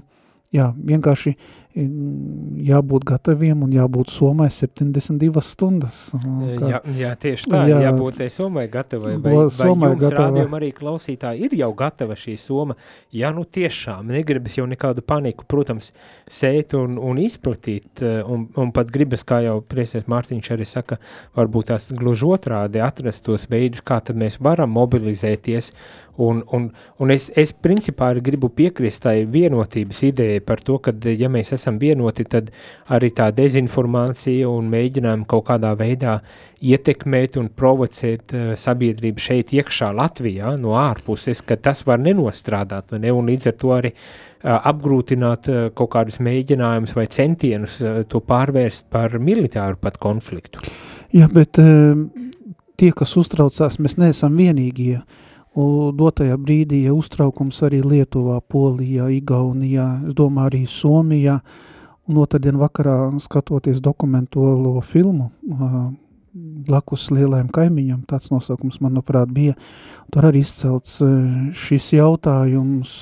jā, 0.54 0.70
vienkārši 0.78 1.36
jābūt 1.76 3.04
gataviem 3.04 3.66
un 3.66 3.72
jābūt 3.76 4.12
Somai 4.14 4.48
72 4.54 5.42
stundas. 5.44 5.98
Kā, 6.16 6.70
jā, 6.72 6.80
jā, 6.96 7.10
tieši 7.20 7.50
tā, 7.52 7.64
jā, 7.68 7.82
jābūt 7.90 8.22
Somai 8.32 8.64
gatavai, 8.72 9.18
vai, 9.20 9.34
vai 9.34 9.50
Somai 9.52 9.90
jums 9.92 10.06
gatava. 10.06 10.30
rādījuma 10.30 10.60
arī 10.62 10.70
klausītāji 10.78 11.50
ir 11.50 11.58
jau 11.60 11.70
gatava 11.76 12.16
šī 12.20 12.38
Soma, 12.40 12.78
ja 13.12 13.34
nu 13.36 13.44
tiešām 13.44 14.08
negribas 14.16 14.56
jau 14.56 14.68
nekādu 14.72 15.04
paniku, 15.04 15.44
protams, 15.52 15.92
sēt 16.32 16.78
un, 16.80 16.96
un 16.96 17.20
izplatīt, 17.20 18.06
un, 18.24 18.48
un 18.56 18.72
pat 18.76 18.94
gribas, 18.96 19.26
kā 19.28 19.42
jau 19.44 19.60
priesies 19.60 20.08
Mārtiņš 20.12 20.52
arī 20.56 20.70
saka, 20.70 21.02
varbūt 21.36 21.74
tās 21.74 21.90
gluži 21.92 22.30
otrādi 22.30 22.84
atrast 22.84 23.26
tos 23.28 23.50
veidus, 23.52 23.84
kā 23.84 24.00
tad 24.00 24.16
mēs 24.22 24.40
varam 24.40 24.72
mobilizēties, 24.80 25.74
un, 26.18 26.44
un, 26.52 26.70
un 26.98 27.12
es, 27.12 27.28
es 27.36 27.52
principā 27.52 28.14
gribu 28.24 28.50
piekrist 28.54 29.04
tai 29.04 29.26
vienotības 29.28 30.02
idejai 30.10 30.40
par 30.46 30.62
to, 30.64 30.78
ka 30.80 30.94
ja 31.12 31.28
mēs 31.32 31.52
esam 31.58 31.65
esam 31.66 31.80
vienoti, 31.82 32.28
tad 32.30 32.52
arī 32.94 33.10
tā 33.18 33.32
dezinformācija 33.36 34.50
un 34.50 34.70
mēģinājumi 34.70 35.26
kaut 35.30 35.48
kādā 35.50 35.74
veidā 35.80 36.20
ietekmēt 36.62 37.40
un 37.42 37.50
provocēt 37.50 38.36
uh, 38.36 38.54
sabiedrību 38.60 39.22
šeit 39.22 39.54
iekšā 39.58 39.92
Latvijā 39.98 40.56
no 40.62 40.78
ārpuses, 40.80 41.42
ka 41.42 41.58
tas 41.58 41.84
var 41.90 42.00
nenostrādāt, 42.06 42.96
ne? 43.00 43.12
un 43.12 43.32
līdz 43.32 43.50
ar 43.52 43.58
to 43.62 43.74
arī 43.76 43.94
uh, 43.96 44.60
apgrūtināt 44.72 45.50
uh, 45.50 45.64
kaut 45.76 45.94
kādus 45.98 46.22
mēģinājumus 46.24 46.96
vai 46.96 47.08
centienus 47.10 47.80
uh, 47.82 48.04
to 48.08 48.22
pārvērst 48.22 48.88
par 48.94 49.18
militāru 49.20 49.82
pat 49.82 49.98
konfliktu. 50.02 50.62
Jā, 51.16 51.30
bet 51.32 51.60
uh, 51.62 52.06
tie, 52.78 52.92
kas 52.96 53.16
uztraucās, 53.20 53.80
mēs 53.82 53.98
neesam 54.02 54.38
vienīgie. 54.38 55.00
Un 55.56 55.96
dotajā 55.96 56.36
brīdī 56.36 56.82
ja 56.84 56.94
uztraukums 56.96 57.62
arī 57.64 57.80
Lietuvā, 57.80 58.42
Polijā, 58.44 59.08
Igaunijā, 59.16 59.86
es 60.10 60.16
domāju 60.18 60.50
arī 60.50 60.64
Somijā, 60.68 61.38
un 62.12 62.18
otrdien 62.20 62.58
vakarā 62.60 62.98
skatoties 63.24 63.80
dokumentuālo 63.84 64.82
filmu, 64.84 65.30
blakus 66.68 67.08
lielajam 67.16 67.48
kaimiņam, 67.56 68.02
tāds 68.10 68.34
nosaukums, 68.34 68.82
manuprāt, 68.84 69.32
bija, 69.32 69.56
tur 70.12 70.28
arī 70.28 70.44
izcelts 70.44 71.00
šis 71.56 71.94
jautājums, 71.96 72.98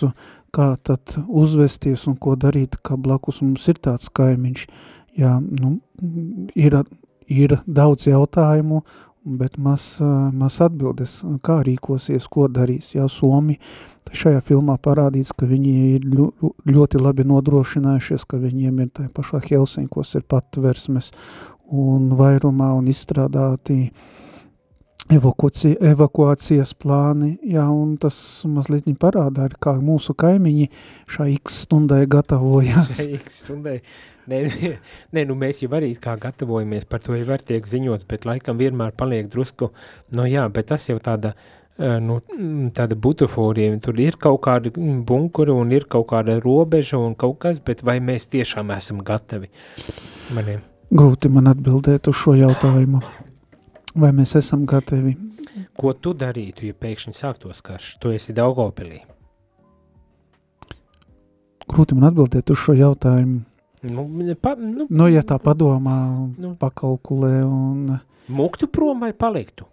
kā 0.53 0.75
tad 0.85 1.17
uzvesties 1.25 2.05
un 2.11 2.19
ko 2.21 2.35
darīt, 2.37 2.77
ka 2.85 2.99
blakus 3.01 3.41
mums 3.41 3.65
ir 3.71 3.81
tāds 3.81 4.11
kaimiņš. 4.13 4.67
Jā, 5.17 5.39
nu, 5.41 5.79
ir, 6.53 6.77
ir 7.29 7.57
daudz 7.65 8.05
jautājumu, 8.09 8.83
bet 9.23 9.57
maz, 9.57 9.97
maz 10.35 10.59
atbildes, 10.63 11.21
kā 11.45 11.61
rīkosies, 11.65 12.27
ko 12.31 12.47
darīs. 12.51 12.93
Jā, 12.95 13.07
Somi 13.11 13.57
šajā 14.13 14.43
filmā 14.45 14.75
parādīts, 14.83 15.31
ka 15.33 15.47
viņi 15.49 15.73
ir 15.95 16.07
ļoti 16.69 17.01
labi 17.01 17.25
nodrošinājušies, 17.29 18.27
ka 18.29 18.37
viņiem 18.41 18.83
ir 18.83 18.91
tā 18.93 19.07
pašā 19.13 19.41
Helsinkos 19.47 20.13
ir 20.19 20.27
patversmes 20.29 21.13
un 21.73 22.11
vairumā 22.19 22.73
un 22.77 22.91
izstrādāti 22.91 23.87
evakuācija, 23.87 24.21
evakuācijas 25.11 26.73
plāni, 26.79 27.35
jā, 27.43 27.65
un 27.67 27.97
tas 28.01 28.15
mazliet 28.49 28.87
parādā, 29.01 29.49
kā 29.61 29.75
mūsu 29.83 30.15
kaimiņi 30.15 30.69
šā 31.11 31.27
x 31.35 31.63
stundai 31.65 32.05
gatavojās. 32.07 33.03
Šā 33.03 33.19
x 33.19 33.45
stundai 33.45 33.81
Nē, 34.23 34.37
nē, 35.11 35.25
nu 35.27 35.35
mēs 35.35 35.57
jau 35.65 35.71
arī 35.75 35.89
kā 35.99 36.13
gatavojamies, 36.19 36.85
par 36.87 37.01
to 37.03 37.17
jau 37.17 37.25
var 37.27 37.41
tiek 37.43 37.65
ziņots, 37.67 38.07
bet 38.07 38.23
laikam 38.23 38.55
vienmēr 38.55 38.93
paliek 38.95 39.27
drusku, 39.31 39.73
nu 40.15 40.27
jā, 40.29 40.45
bet 40.53 40.69
tas 40.71 40.85
jau 40.87 40.95
tāda, 41.03 41.33
nu, 41.75 42.21
tāda 42.75 42.95
butaforija, 42.95 43.75
tur 43.83 43.99
ir 43.99 44.15
kaut 44.23 44.39
kāda 44.45 44.71
bunkuri 45.09 45.51
un 45.51 45.75
ir 45.75 45.89
kaut 45.91 46.07
kāda 46.13 46.37
robeža 46.39 47.01
un 47.03 47.17
kaut 47.19 47.41
kas, 47.43 47.59
bet 47.59 47.83
vai 47.83 47.97
mēs 47.99 48.29
tiešām 48.31 48.71
esam 48.77 49.03
gatavi 49.03 49.51
maniem? 50.37 50.63
Grūti 50.93 51.27
man 51.33 51.51
atbildēt 51.51 52.07
uz 52.07 52.19
šo 52.23 52.37
jautājumu. 52.37 53.03
Vai 53.93 54.11
mēs 54.15 54.35
esam 54.39 54.65
gatavi? 54.69 55.15
Ko 55.77 55.93
tu 55.93 56.13
darītu, 56.17 56.67
ja 56.69 56.77
pēkšņi 56.77 57.15
sāktos 57.17 57.61
karš? 57.65 57.95
Tu 58.01 58.13
esi 58.17 58.33
Daugavpilī. 58.33 59.03
Grūti 61.69 61.95
man 61.97 62.09
atbildēt 62.09 62.51
uz 62.53 62.59
šo 62.59 62.75
jautājumu 62.77 63.41
Nu, 63.83 64.35
pa, 64.41 64.55
nu, 64.55 64.85
nu, 64.89 65.05
ja 65.11 65.21
tā 65.27 65.35
padomā, 65.43 65.97
nu, 66.39 66.53
pakalkulē 66.55 67.41
un... 67.43 67.97
Muktu 68.31 68.69
prom 68.71 69.03
vai 69.03 69.11
paliktu? 69.11 69.67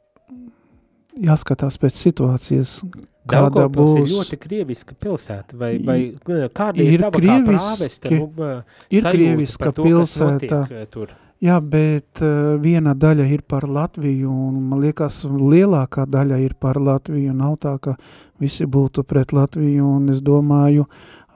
Jāskatās 1.14 1.78
pēc 1.78 1.94
situācijas, 1.94 2.72
kāda 3.30 3.68
būs... 3.70 4.00
ir 4.00 4.10
ļoti 4.10 4.38
krieviska 4.42 4.96
pilsēta, 4.98 5.54
vai, 5.60 5.76
vai 5.86 5.98
kāda 6.26 6.82
ir, 6.82 6.96
ir 6.96 7.04
tava 7.04 7.20
krieviski, 7.20 7.46
kā 7.46 7.54
prāvesta, 7.54 8.12
nu, 8.18 8.50
ir 8.98 9.08
krieviska 9.14 9.72
to, 9.78 9.86
pilsēta, 9.86 10.60
tur? 10.90 11.14
Jā, 11.40 11.54
bet 11.64 12.20
uh, 12.20 12.58
viena 12.60 12.92
daļa 12.92 13.24
ir 13.32 13.40
par 13.48 13.64
Latviju, 13.64 14.28
un 14.28 14.58
man 14.68 14.82
liekas, 14.82 15.22
lielākā 15.24 16.04
daļa 16.04 16.36
ir 16.44 16.52
par 16.60 16.76
Latviju. 16.76 17.32
Nav 17.32 17.54
tā, 17.62 17.78
ka 17.80 17.94
visi 18.42 18.66
būtu 18.68 19.06
pret 19.08 19.32
Latviju, 19.32 19.86
un 19.88 20.10
es 20.12 20.20
domāju, 20.20 20.84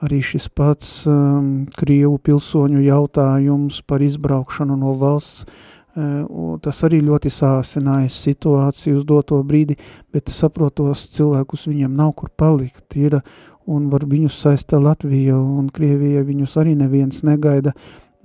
arī 0.05 0.19
šis 0.21 0.45
pats 0.53 0.91
um, 1.09 1.65
Krievu 1.73 2.19
pilsoņu 2.21 2.85
jautājums 2.85 3.81
par 3.89 4.05
izbraukšanu 4.05 4.77
no 4.77 4.93
valsts, 5.01 5.49
uh, 5.97 6.53
tas 6.61 6.85
arī 6.85 7.01
ļoti 7.09 7.33
sāsinājis 7.33 8.21
situāciju 8.29 9.01
uz 9.01 9.09
doto 9.09 9.41
brīdi, 9.41 9.73
bet 10.13 10.29
saprotos 10.29 11.07
cilvēkus 11.17 11.65
viņiem 11.71 11.97
nav 11.97 12.13
kur 12.21 12.29
palikt. 12.29 12.91
Ir, 12.93 13.23
un 13.65 13.89
var 13.89 14.05
viņus 14.05 14.37
saista 14.37 14.77
Latvija 14.77 15.33
un 15.33 15.73
Krievija, 15.73 16.21
viņus 16.21 16.59
arī 16.61 16.77
neviens 16.77 17.25
negaida, 17.25 17.73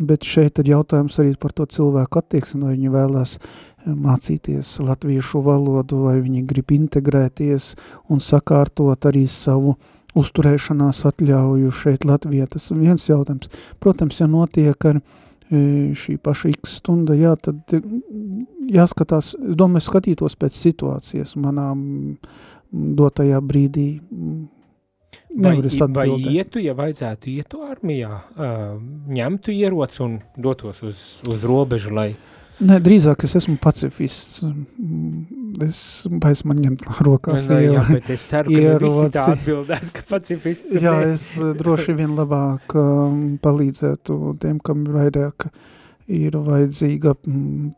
bet 0.00 0.24
šeit 0.26 0.58
ir 0.62 0.72
jautājums 0.74 1.18
arī 1.20 1.34
par 1.40 1.52
to 1.56 1.66
cilvēku 1.68 2.20
attieksmi, 2.20 2.64
vai 2.64 2.74
viņi 2.74 2.92
vēlās 2.94 3.36
eh, 3.38 3.46
mācīties 3.92 4.78
latviešu 4.84 5.42
valodu, 5.44 6.04
vai 6.08 6.18
viņi 6.24 6.44
grib 6.48 6.72
integrēties 6.76 7.74
un 8.10 8.22
sakārtot 8.24 9.08
arī 9.10 9.26
savu 9.30 9.76
uzturēšanās 10.18 11.04
atļauju 11.06 11.72
šeit 11.74 12.06
Latvijā. 12.08 12.48
Tas 12.50 12.70
ir 12.72 12.80
viens 12.80 13.04
jautājums. 13.06 13.50
Protams, 13.78 14.18
ja 14.18 14.26
notiek 14.30 14.88
ar 14.90 15.00
eh, 15.00 15.92
šī 15.96 16.16
paša 16.22 16.54
x 16.54 16.80
stunda, 16.80 17.16
jā, 17.18 17.36
tad 17.36 17.76
eh, 17.76 17.84
jāskatās, 18.80 19.34
es 19.36 19.58
domāju, 19.60 19.86
skatītos 19.90 20.38
pēc 20.40 20.56
situācijas 20.56 21.36
manā 21.40 21.68
dotajā 22.70 23.40
brīdī, 23.42 23.88
Vai, 25.30 25.54
vai 25.94 26.08
ietu, 26.34 26.58
ja 26.58 26.74
vajadzētu 26.74 27.30
ietu 27.30 27.60
armijā, 27.62 28.16
uh, 28.34 28.72
ņemtu 29.14 29.54
ierots 29.54 30.02
un 30.02 30.18
dotos 30.34 30.82
uz, 30.82 31.04
uz 31.30 31.46
robežu, 31.46 31.94
lai... 31.94 32.10
Nē, 32.60 32.76
drīzāk 32.84 33.22
es 33.24 33.38
esmu 33.38 33.54
pacifists. 33.62 34.42
Es 35.64 35.78
baies 36.12 36.42
man 36.44 36.58
ņemt 36.60 36.82
rokās 37.06 37.46
Nē, 37.48 37.60
jā, 37.64 37.84
bet 37.88 38.10
es 38.12 38.26
ceru, 38.28 38.52
ka 38.52 38.64
ne 38.66 38.74
visi 38.82 39.06
tā 39.14 39.24
atbildētu, 39.32 39.92
ka 39.96 40.04
pacifists. 40.10 40.74
Jā, 40.76 40.92
es 41.08 41.24
droši 41.56 41.96
vien 41.96 42.12
labāk 42.18 42.76
um, 42.76 43.22
palīdzētu 43.40 44.18
tiem, 44.42 44.60
kam 44.66 44.84
vairāk 44.92 45.48
ir 46.10 46.36
vajadzīga 46.36 47.16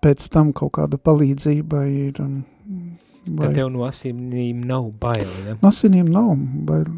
pēc 0.03 0.27
tam 0.35 0.51
kaut 0.57 0.75
kāda 0.81 0.99
palīdzība 0.99 1.85
ir. 1.93 2.19
Vai... 3.23 3.39
Tad 3.39 3.55
tev 3.61 3.69
no 3.71 3.87
asinīm 3.87 4.65
nav 4.67 4.89
baili, 4.99 5.45
ja? 5.47 5.55
No 5.61 5.71
asinīm 5.71 6.11
nav 6.11 6.33
baili 6.67 6.91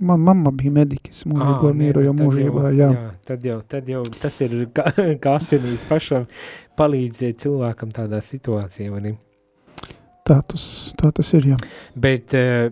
Man 0.00 0.20
mamma 0.20 0.50
bija 0.52 0.74
mediķis 0.76 1.22
mūžīgo 1.30 1.70
ah, 1.70 1.76
mieru, 1.76 2.02
jo 2.04 2.12
mūžībā, 2.16 2.70
jā. 2.76 2.88
jā. 2.92 3.04
Tad 3.24 3.46
jau, 3.48 3.60
tad 3.64 3.86
jau 3.88 4.02
tas 4.20 4.40
ir 4.44 4.56
kā, 4.76 4.90
kā 5.22 5.36
asinīs 5.38 5.86
pašam 5.88 6.26
palīdzēt 6.76 7.46
cilvēkam 7.46 7.94
tādā 7.96 8.20
situācijā, 8.24 8.90
vai 8.92 9.00
ne? 9.06 9.14
Tā 10.26 10.40
tas, 10.50 10.66
tā 11.00 11.12
tas 11.16 11.32
ir, 11.38 11.48
jā. 11.54 11.58
Bet 11.96 12.34
eh, 12.36 12.68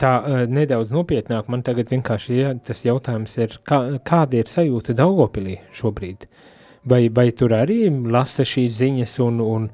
tā 0.00 0.12
eh, 0.16 0.42
nedaudz 0.48 0.94
nopietnāk, 0.94 1.50
man 1.52 1.64
tagad 1.66 1.92
vienkārši 1.92 2.40
jā, 2.40 2.54
tas 2.64 2.84
jautājums 2.86 3.36
ir, 3.42 3.58
kā, 3.66 3.80
kāda 4.06 4.40
ir 4.40 4.50
sajūta 4.50 4.96
Daugopilī 4.96 5.58
šobrīd? 5.76 6.28
Vai, 6.86 7.08
vai 7.10 7.32
tur 7.34 7.50
arī 7.56 7.88
lasa 7.90 8.44
šīs 8.46 8.76
ziņas 8.78 9.16
un, 9.24 9.40
un, 9.42 9.64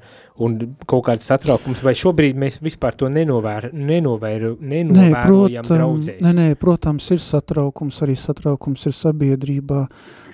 un 0.41 0.55
kaut 0.89 1.03
kāds 1.05 1.27
satraukums, 1.29 1.83
vai 1.85 1.93
šobrīd 1.97 2.39
mēs 2.41 2.57
vispār 2.65 2.97
to 2.97 3.09
nenovēr, 3.13 3.69
nenovēr, 3.69 4.47
nenovērojam 4.57 5.61
nē, 5.61 5.69
draudzēs? 5.69 6.19
Nē, 6.25 6.33
nē, 6.39 6.47
protams, 6.57 7.11
ir 7.13 7.21
satraukums, 7.21 8.01
arī 8.05 8.17
satraukums 8.17 8.87
ir 8.89 8.97
sabiedrībā. 8.97 9.83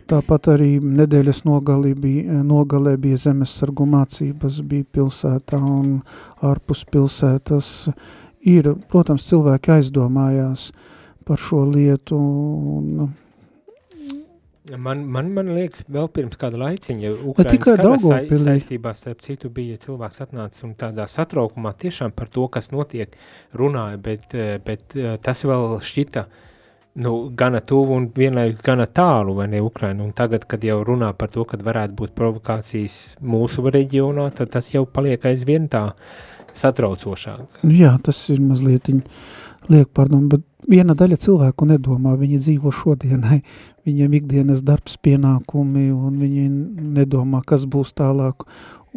Tāpat 0.10 0.48
arī 0.56 0.72
nedēļas 0.82 1.44
nogalī 1.46 1.92
bija, 2.00 2.40
nogalē 2.48 2.96
bija 2.98 3.20
zemesargu 3.28 3.86
mācības, 3.86 4.64
bija 4.66 4.88
pilsētā 4.96 5.60
un 5.60 6.00
ārpus 6.48 6.86
pilsētas. 6.90 7.90
Ir, 8.48 8.72
protams, 8.90 9.28
cilvēki 9.28 9.76
aizdomājās 9.76 10.70
par 11.28 11.44
šo 11.44 11.66
lietu 11.68 12.18
un 12.18 13.10
Man, 14.78 15.06
man, 15.10 15.32
man 15.34 15.50
liekas, 15.56 15.86
vēl 15.90 16.10
pirms 16.14 16.38
kāda 16.40 16.60
laiciņa 16.62 17.14
Ukrainas 17.32 17.64
kara 17.64 17.94
sa 18.04 18.20
saistībā 18.44 18.94
starp 18.98 19.24
citu 19.26 19.50
bija 19.54 19.80
cilvēks 19.82 20.22
atnācis 20.26 20.66
un 20.68 20.76
tādā 20.80 21.08
satraukumā 21.10 21.74
tiešām 21.80 22.14
par 22.16 22.30
to, 22.34 22.46
kas 22.54 22.70
notiek, 22.74 23.16
runāja, 23.58 23.98
bet, 24.04 24.36
eh, 24.36 24.58
bet 24.66 24.96
eh, 24.98 25.16
tas 25.24 25.42
vēl 25.48 25.80
šķita 25.82 26.26
nu, 27.00 27.14
gana 27.40 27.62
tuvu 27.62 27.96
un 27.98 28.10
vienlaikus 28.16 28.62
gana 28.66 28.86
tālu, 28.86 29.36
vai 29.40 29.48
ne 29.48 29.62
Ukraina, 29.64 30.04
un 30.04 30.14
tagad, 30.16 30.46
kad 30.50 30.64
jau 30.66 30.82
runā 30.86 31.14
par 31.18 31.32
to, 31.34 31.46
kad 31.48 31.64
varētu 31.66 31.96
būt 32.02 32.16
provokācijas 32.18 33.00
mūsu 33.22 33.66
reģionā, 33.72 34.30
tad 34.36 34.52
tas 34.58 34.74
jau 34.74 34.86
paliek 34.86 35.26
aizvien 35.32 35.70
tā 35.72 35.90
satraucošāk. 36.58 37.62
Nu 37.64 37.76
jā, 37.78 37.94
tas 38.04 38.20
ir 38.34 38.42
mazliet 38.44 38.90
liek 39.68 39.90
pārdomu, 39.96 40.30
bet 40.32 40.46
viena 40.70 40.96
daļa 40.98 41.20
cilvēku 41.20 41.68
nedomā, 41.70 42.16
viņi 42.20 42.40
dzīvo 42.42 42.72
šodienai, 42.74 43.40
viņiem 43.88 44.18
ikdienas 44.20 44.64
darbs 44.66 44.98
pienākumi 45.04 45.90
un 45.94 46.20
viņi 46.22 46.46
nedomā, 47.00 47.42
kas 47.48 47.66
būs 47.70 47.94
tālāk 47.98 48.48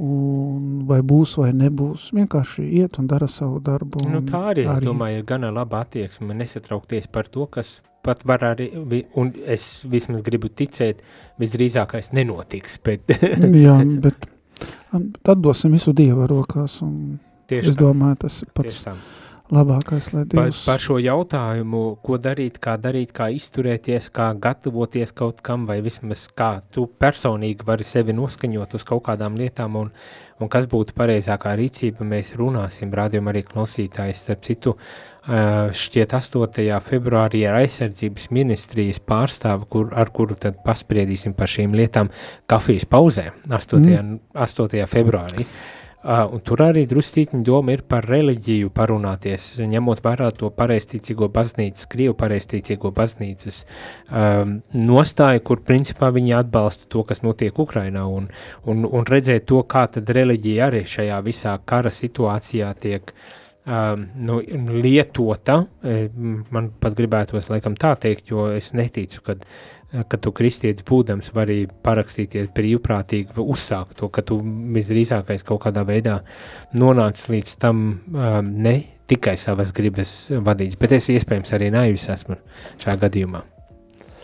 un 0.00 0.84
vai 0.88 1.02
būs 1.04 1.36
vai 1.42 1.50
nebūs, 1.56 2.10
vienkārši 2.16 2.64
iet 2.80 2.98
un 3.00 3.08
dara 3.10 3.28
savu 3.28 3.60
darbu. 3.64 4.06
Nu, 4.08 4.22
tā 4.28 4.40
arī, 4.54 4.64
arī, 4.64 4.78
es 4.80 4.86
domāju, 4.86 5.20
ir 5.20 5.26
gana 5.28 5.52
laba 5.52 5.82
attieksme, 5.84 6.32
nesatraukties 6.38 7.10
par 7.12 7.28
to, 7.32 7.46
kas 7.52 7.80
pat 8.02 8.24
var 8.26 8.42
arī, 8.54 8.70
un 9.20 9.34
es 9.46 9.84
vismaz 9.86 10.24
gribu 10.26 10.50
ticēt, 10.50 11.04
visdrīzākais 11.42 12.10
nenotiks, 12.16 12.80
bet... 12.82 13.12
Jā, 13.66 13.76
bet 14.06 14.30
tad 15.22 15.44
dosim 15.44 15.76
visu 15.76 15.94
Dieva 15.96 16.26
rokās, 16.30 16.80
un 16.86 17.18
Tieši 17.52 17.74
es 17.74 17.78
domāju, 17.78 18.24
tas 18.24 18.42
pats... 18.48 18.80
Tieši 18.80 18.88
tā 18.88 18.96
labākais, 19.52 20.08
lai 20.14 20.24
Dievs... 20.24 20.62
Par, 20.64 20.74
par 20.74 20.82
šo 20.82 20.96
jautājumu, 21.02 21.82
ko 22.04 22.18
darīt, 22.22 22.58
kā 22.62 22.78
darīt, 22.80 23.12
kā 23.16 23.28
izturēties, 23.34 24.08
kā 24.14 24.30
gatavoties 24.40 25.12
kaut 25.16 25.42
kam, 25.44 25.66
vai 25.68 25.80
vismaz 25.84 26.26
kā 26.36 26.54
tu 26.72 26.86
personīgi 26.86 27.66
vari 27.68 27.86
sevi 27.86 28.16
noskaņot 28.16 28.76
uz 28.78 28.86
kaut 28.88 29.04
kādām 29.08 29.36
lietām, 29.38 29.76
un, 29.80 29.90
un 30.40 30.52
kas 30.52 30.68
būtu 30.72 30.96
pareizākā 30.98 31.54
rīcība, 31.60 32.06
mēs 32.08 32.34
runāsim, 32.40 32.92
rādījum 32.96 33.28
arī 33.32 33.44
klausītājs, 33.48 34.24
starp 34.24 34.46
citu, 34.48 34.76
šķiet 35.22 36.16
8. 36.18 36.80
februārī 36.82 37.44
ar 37.46 37.60
aizsardzības 37.60 38.30
ministrijas 38.34 38.98
pārstāvu, 39.06 39.68
kur, 39.70 39.92
ar 39.94 40.10
kuru 40.10 40.34
tad 40.34 40.58
paspriedīsim 40.64 41.36
par 41.38 41.50
šīm 41.52 41.76
lietām 41.78 42.10
kafijas 42.50 42.88
pauzē 42.90 43.28
8. 43.46 43.78
Mm. 43.78 44.18
8. 44.34 44.82
februārī. 44.90 45.46
Mm. 45.46 45.80
Uh, 46.02 46.24
un 46.34 46.40
tur 46.42 46.58
arī 46.64 46.82
druscītiņa 46.90 47.44
doma 47.46 47.76
ir 47.76 47.84
par 47.86 48.02
reliģiju 48.10 48.72
parunāties, 48.74 49.44
ņemot 49.70 50.00
vērā 50.02 50.32
to 50.34 50.48
pareistīcīgo 50.50 51.28
baznīcas, 51.30 51.86
Krievu 51.92 52.16
pareistīcīgo 52.18 52.90
baznīcas 52.96 53.60
um, 54.10 54.56
nostāju, 54.74 55.44
kur 55.46 55.62
principā 55.62 56.08
viņi 56.10 56.34
atbalsta 56.40 56.88
to, 56.90 57.04
kas 57.06 57.22
notiek 57.22 57.60
Ukrainā, 57.62 58.02
un, 58.10 58.26
un, 58.66 58.82
un 58.82 59.06
redzēt 59.06 59.46
to, 59.46 59.60
kā 59.62 59.84
tad 59.94 60.10
reliģija 60.10 60.66
arī 60.66 60.82
šajā 60.90 61.20
visā 61.22 61.54
kara 61.70 61.94
situācijā 61.94 62.72
tiek 62.82 63.14
um, 63.62 64.08
nu, 64.26 64.40
lietota, 64.82 65.60
man 66.50 66.72
pat 66.82 66.98
gribētos 66.98 67.46
laikam 67.52 67.78
tā 67.78 67.94
teikt, 68.02 68.34
jo 68.34 68.48
es 68.56 68.72
neticu, 68.74 69.22
kad 69.30 69.46
ka 69.92 70.18
tu 70.20 70.32
kristietis 70.32 70.86
būdams 70.88 71.32
vari 71.36 71.66
parakstīties 71.84 72.50
brīvprātīgi, 72.56 73.36
uzsākt 73.42 73.98
to, 74.00 74.08
ka 74.12 74.24
tu 74.26 74.38
visdrīzākais 74.76 75.44
kaut 75.48 75.64
kādā 75.66 75.84
veidā 75.88 76.20
nonāc 76.78 77.20
līdz 77.28 77.56
tam 77.60 77.82
um, 77.92 78.52
ne 78.64 78.76
tikai 79.12 79.36
savas 79.40 79.74
gribas 79.76 80.14
vadīts, 80.32 80.78
bet 80.80 80.94
es 80.96 81.10
iespējams 81.12 81.52
arī 81.56 81.72
naivis 81.74 82.08
esmu 82.12 82.38
šajā 82.80 82.96
gadījumā. 83.02 83.42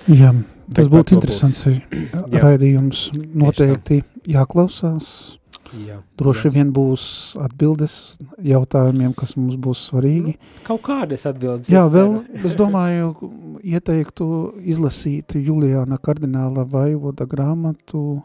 Jā, 0.09 0.33
tas 0.75 0.89
būtu 0.93 1.19
interesants 1.19 1.67
raidījums, 2.45 3.09
noteikti 3.15 4.03
jāklausās, 4.29 5.39
Jā, 5.77 5.99
Droši 6.17 6.49
jā. 6.49 6.53
vien 6.55 6.71
būs 6.73 7.03
atbildes 7.45 8.17
jautājumiem, 8.45 9.13
kas 9.17 9.35
mums 9.37 9.59
būs 9.61 9.83
svarīgi. 9.91 10.33
Nu, 10.39 10.63
kaut 10.65 10.81
kādas 10.87 11.27
atbildes. 11.29 11.69
Jā, 11.73 11.83
vēl, 11.93 12.23
es 12.41 12.57
domāju, 12.57 13.13
ieteiktu 13.61 14.29
izlasīt 14.65 15.37
Juliāna 15.37 16.01
kardināla 16.01 16.65
vaivoda 16.69 17.29
grāmatu, 17.29 18.23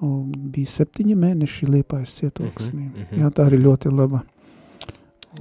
bija 0.00 0.72
septiņi 0.72 1.18
mēneši 1.20 1.68
liepājas 1.74 2.16
cietoksnī. 2.20 2.80
Mm 2.80 2.88
-hmm, 2.88 2.98
mm 2.98 3.04
-hmm. 3.10 3.20
Jā, 3.20 3.30
tā 3.30 3.46
arī 3.50 3.60
ļoti 3.60 3.92
laba. 3.92 4.22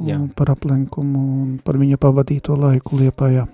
Jā. 0.03 0.19
Par 0.35 0.51
aplenkumu 0.51 1.19
un 1.41 1.59
par 1.63 1.77
viņa 1.77 1.97
pavadīto 1.97 2.55
laiku 2.59 2.97
liepājā. 2.97 3.47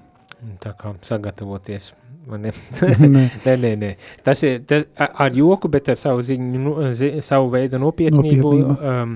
Tā 0.59 0.73
kā 0.73 0.95
sagatavoties 1.01 1.93
nē. 3.15 3.25
nē, 3.45 3.71
nē. 3.81 3.91
Tas 4.25 4.43
ir 4.45 4.61
tas, 4.69 4.85
ar 4.97 5.33
joku, 5.35 5.71
bet 5.71 5.89
ar 5.93 5.99
savu, 5.99 6.23
ziņu, 6.25 6.61
nu, 6.61 6.75
zi, 6.97 7.13
savu 7.25 7.49
veidu 7.53 7.79
nopietnību. 7.81 8.51
Um, 8.77 9.15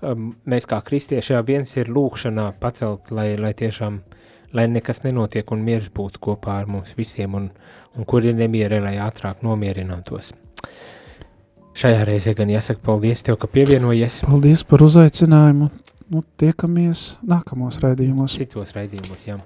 um, 0.00 0.30
mēs 0.48 0.68
kā 0.68 0.80
kristieši 0.84 1.34
jā, 1.34 1.42
viens 1.46 1.74
ir 1.76 1.92
lūkšanā 1.92 2.50
pacelt, 2.60 3.12
lai, 3.14 3.30
lai 3.40 3.52
tiešām, 3.58 4.00
lai 4.56 4.68
nekas 4.72 5.04
nenotiek 5.04 5.50
un 5.52 5.64
miers 5.64 5.90
būtu 5.94 6.22
kopā 6.24 6.60
ar 6.62 6.70
mums 6.70 6.96
visiem 6.98 7.36
un, 7.36 7.50
un 7.96 8.08
kur 8.08 8.24
ir 8.24 8.36
nemieri, 8.38 8.80
lai 8.84 8.96
ātrāk 9.04 9.44
nomierinātos. 9.46 10.32
šajā 11.78 12.06
reizē 12.08 12.34
gan 12.34 12.50
jāsaka 12.50 12.80
paldies 12.82 13.22
tev, 13.22 13.36
ka 13.38 13.46
pievienojies. 13.46 14.22
Paldies 14.26 14.64
par 14.66 14.82
uzaicinājumu. 14.82 15.70
Nu, 16.08 16.22
tiekamies 16.40 17.18
nākamos 17.28 17.82
raidījumos. 17.84 18.38
Citos 18.40 18.72
raidījumos, 18.72 19.26
jā. 19.28 19.36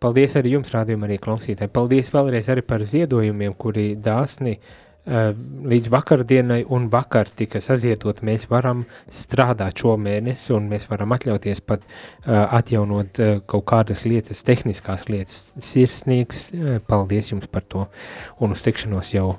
Paldies 0.00 0.38
arī 0.38 0.54
jums, 0.54 0.70
rādījumi, 0.72 1.04
arī 1.04 1.18
klausītāji. 1.20 1.72
Paldies 1.74 2.08
vēlreiz 2.14 2.48
arī 2.52 2.62
par 2.64 2.84
ziedojumiem, 2.86 3.52
kuri 3.60 3.90
dāsni 4.00 4.54
uh, 4.56 5.34
līdz 5.68 5.90
vakardienai 5.92 6.62
un 6.72 6.86
vakar 6.92 7.28
tika 7.36 7.60
sazietot. 7.60 8.22
Mēs 8.24 8.46
varam 8.48 8.86
strādāt 9.04 9.82
šo 9.82 9.98
mēnesi 10.00 10.54
un 10.56 10.70
mēs 10.72 10.88
varam 10.88 11.12
atļauties 11.18 11.60
pat 11.68 11.84
uh, 11.84 12.46
atjaunot 12.56 13.20
uh, 13.20 13.36
kaut 13.50 13.68
kādas 13.68 14.06
lietas, 14.08 14.40
tehniskās 14.48 15.10
lietas. 15.12 15.48
Sirsnīgs, 15.60 16.44
uh, 16.54 16.76
paldies 16.88 17.34
jums 17.34 17.52
par 17.52 17.68
to 17.68 17.84
un 18.40 18.56
uz 18.56 18.64
tikšanos 18.64 19.12
jau 19.18 19.34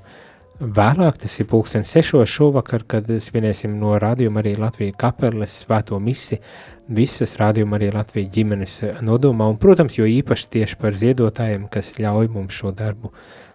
vēlāk, 0.60 1.18
tas 1.24 1.40
ir 1.40 1.48
pulksten 1.50 1.86
sešos 1.88 2.30
šovakar, 2.30 2.84
kad 2.88 3.08
svinēsim 3.08 3.78
no 3.80 3.96
rādījuma 4.00 4.44
arī 4.44 4.56
Latviju 4.60 4.96
kapeles 5.00 5.56
svēto 5.64 6.00
misi, 6.04 6.40
visas 6.88 7.38
rādījuma 7.40 7.80
arī 7.80 7.92
Latviju 7.96 8.30
ģimenes 8.36 8.80
nodomā, 9.06 9.50
un, 9.50 9.60
protams, 9.62 9.98
jo 10.00 10.08
īpaši 10.10 10.50
tieši 10.56 10.80
par 10.82 10.98
ziedotājiem, 11.00 11.70
kas 11.72 11.94
ļauj 12.00 12.32
mums 12.34 12.60
šo 12.60 12.74
darbu 12.76 13.14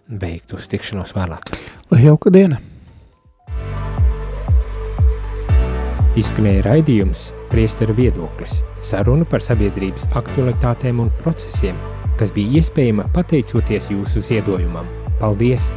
veikt 0.09 0.57
uz 0.57 0.69
tikšanos 0.73 1.15
vēlāk. 1.17 1.55
Lai 1.93 2.05
jauka 2.07 2.33
diena! 2.33 2.61
Izskanēja 6.15 6.63
raidījums 6.63 7.33
Priestera 7.51 7.95
viedoklis, 7.95 8.61
saruna 8.83 9.27
par 9.27 9.43
sabiedrības 9.43 10.07
aktualitātēm 10.15 11.03
un 11.03 11.11
procesiem, 11.23 11.79
kas 12.19 12.31
bija 12.35 12.61
iespējama 12.61 13.09
pateicoties 13.15 13.91
jūsu 13.95 14.23
ziedojumam. 14.23 14.87
Paldies! 15.19 15.73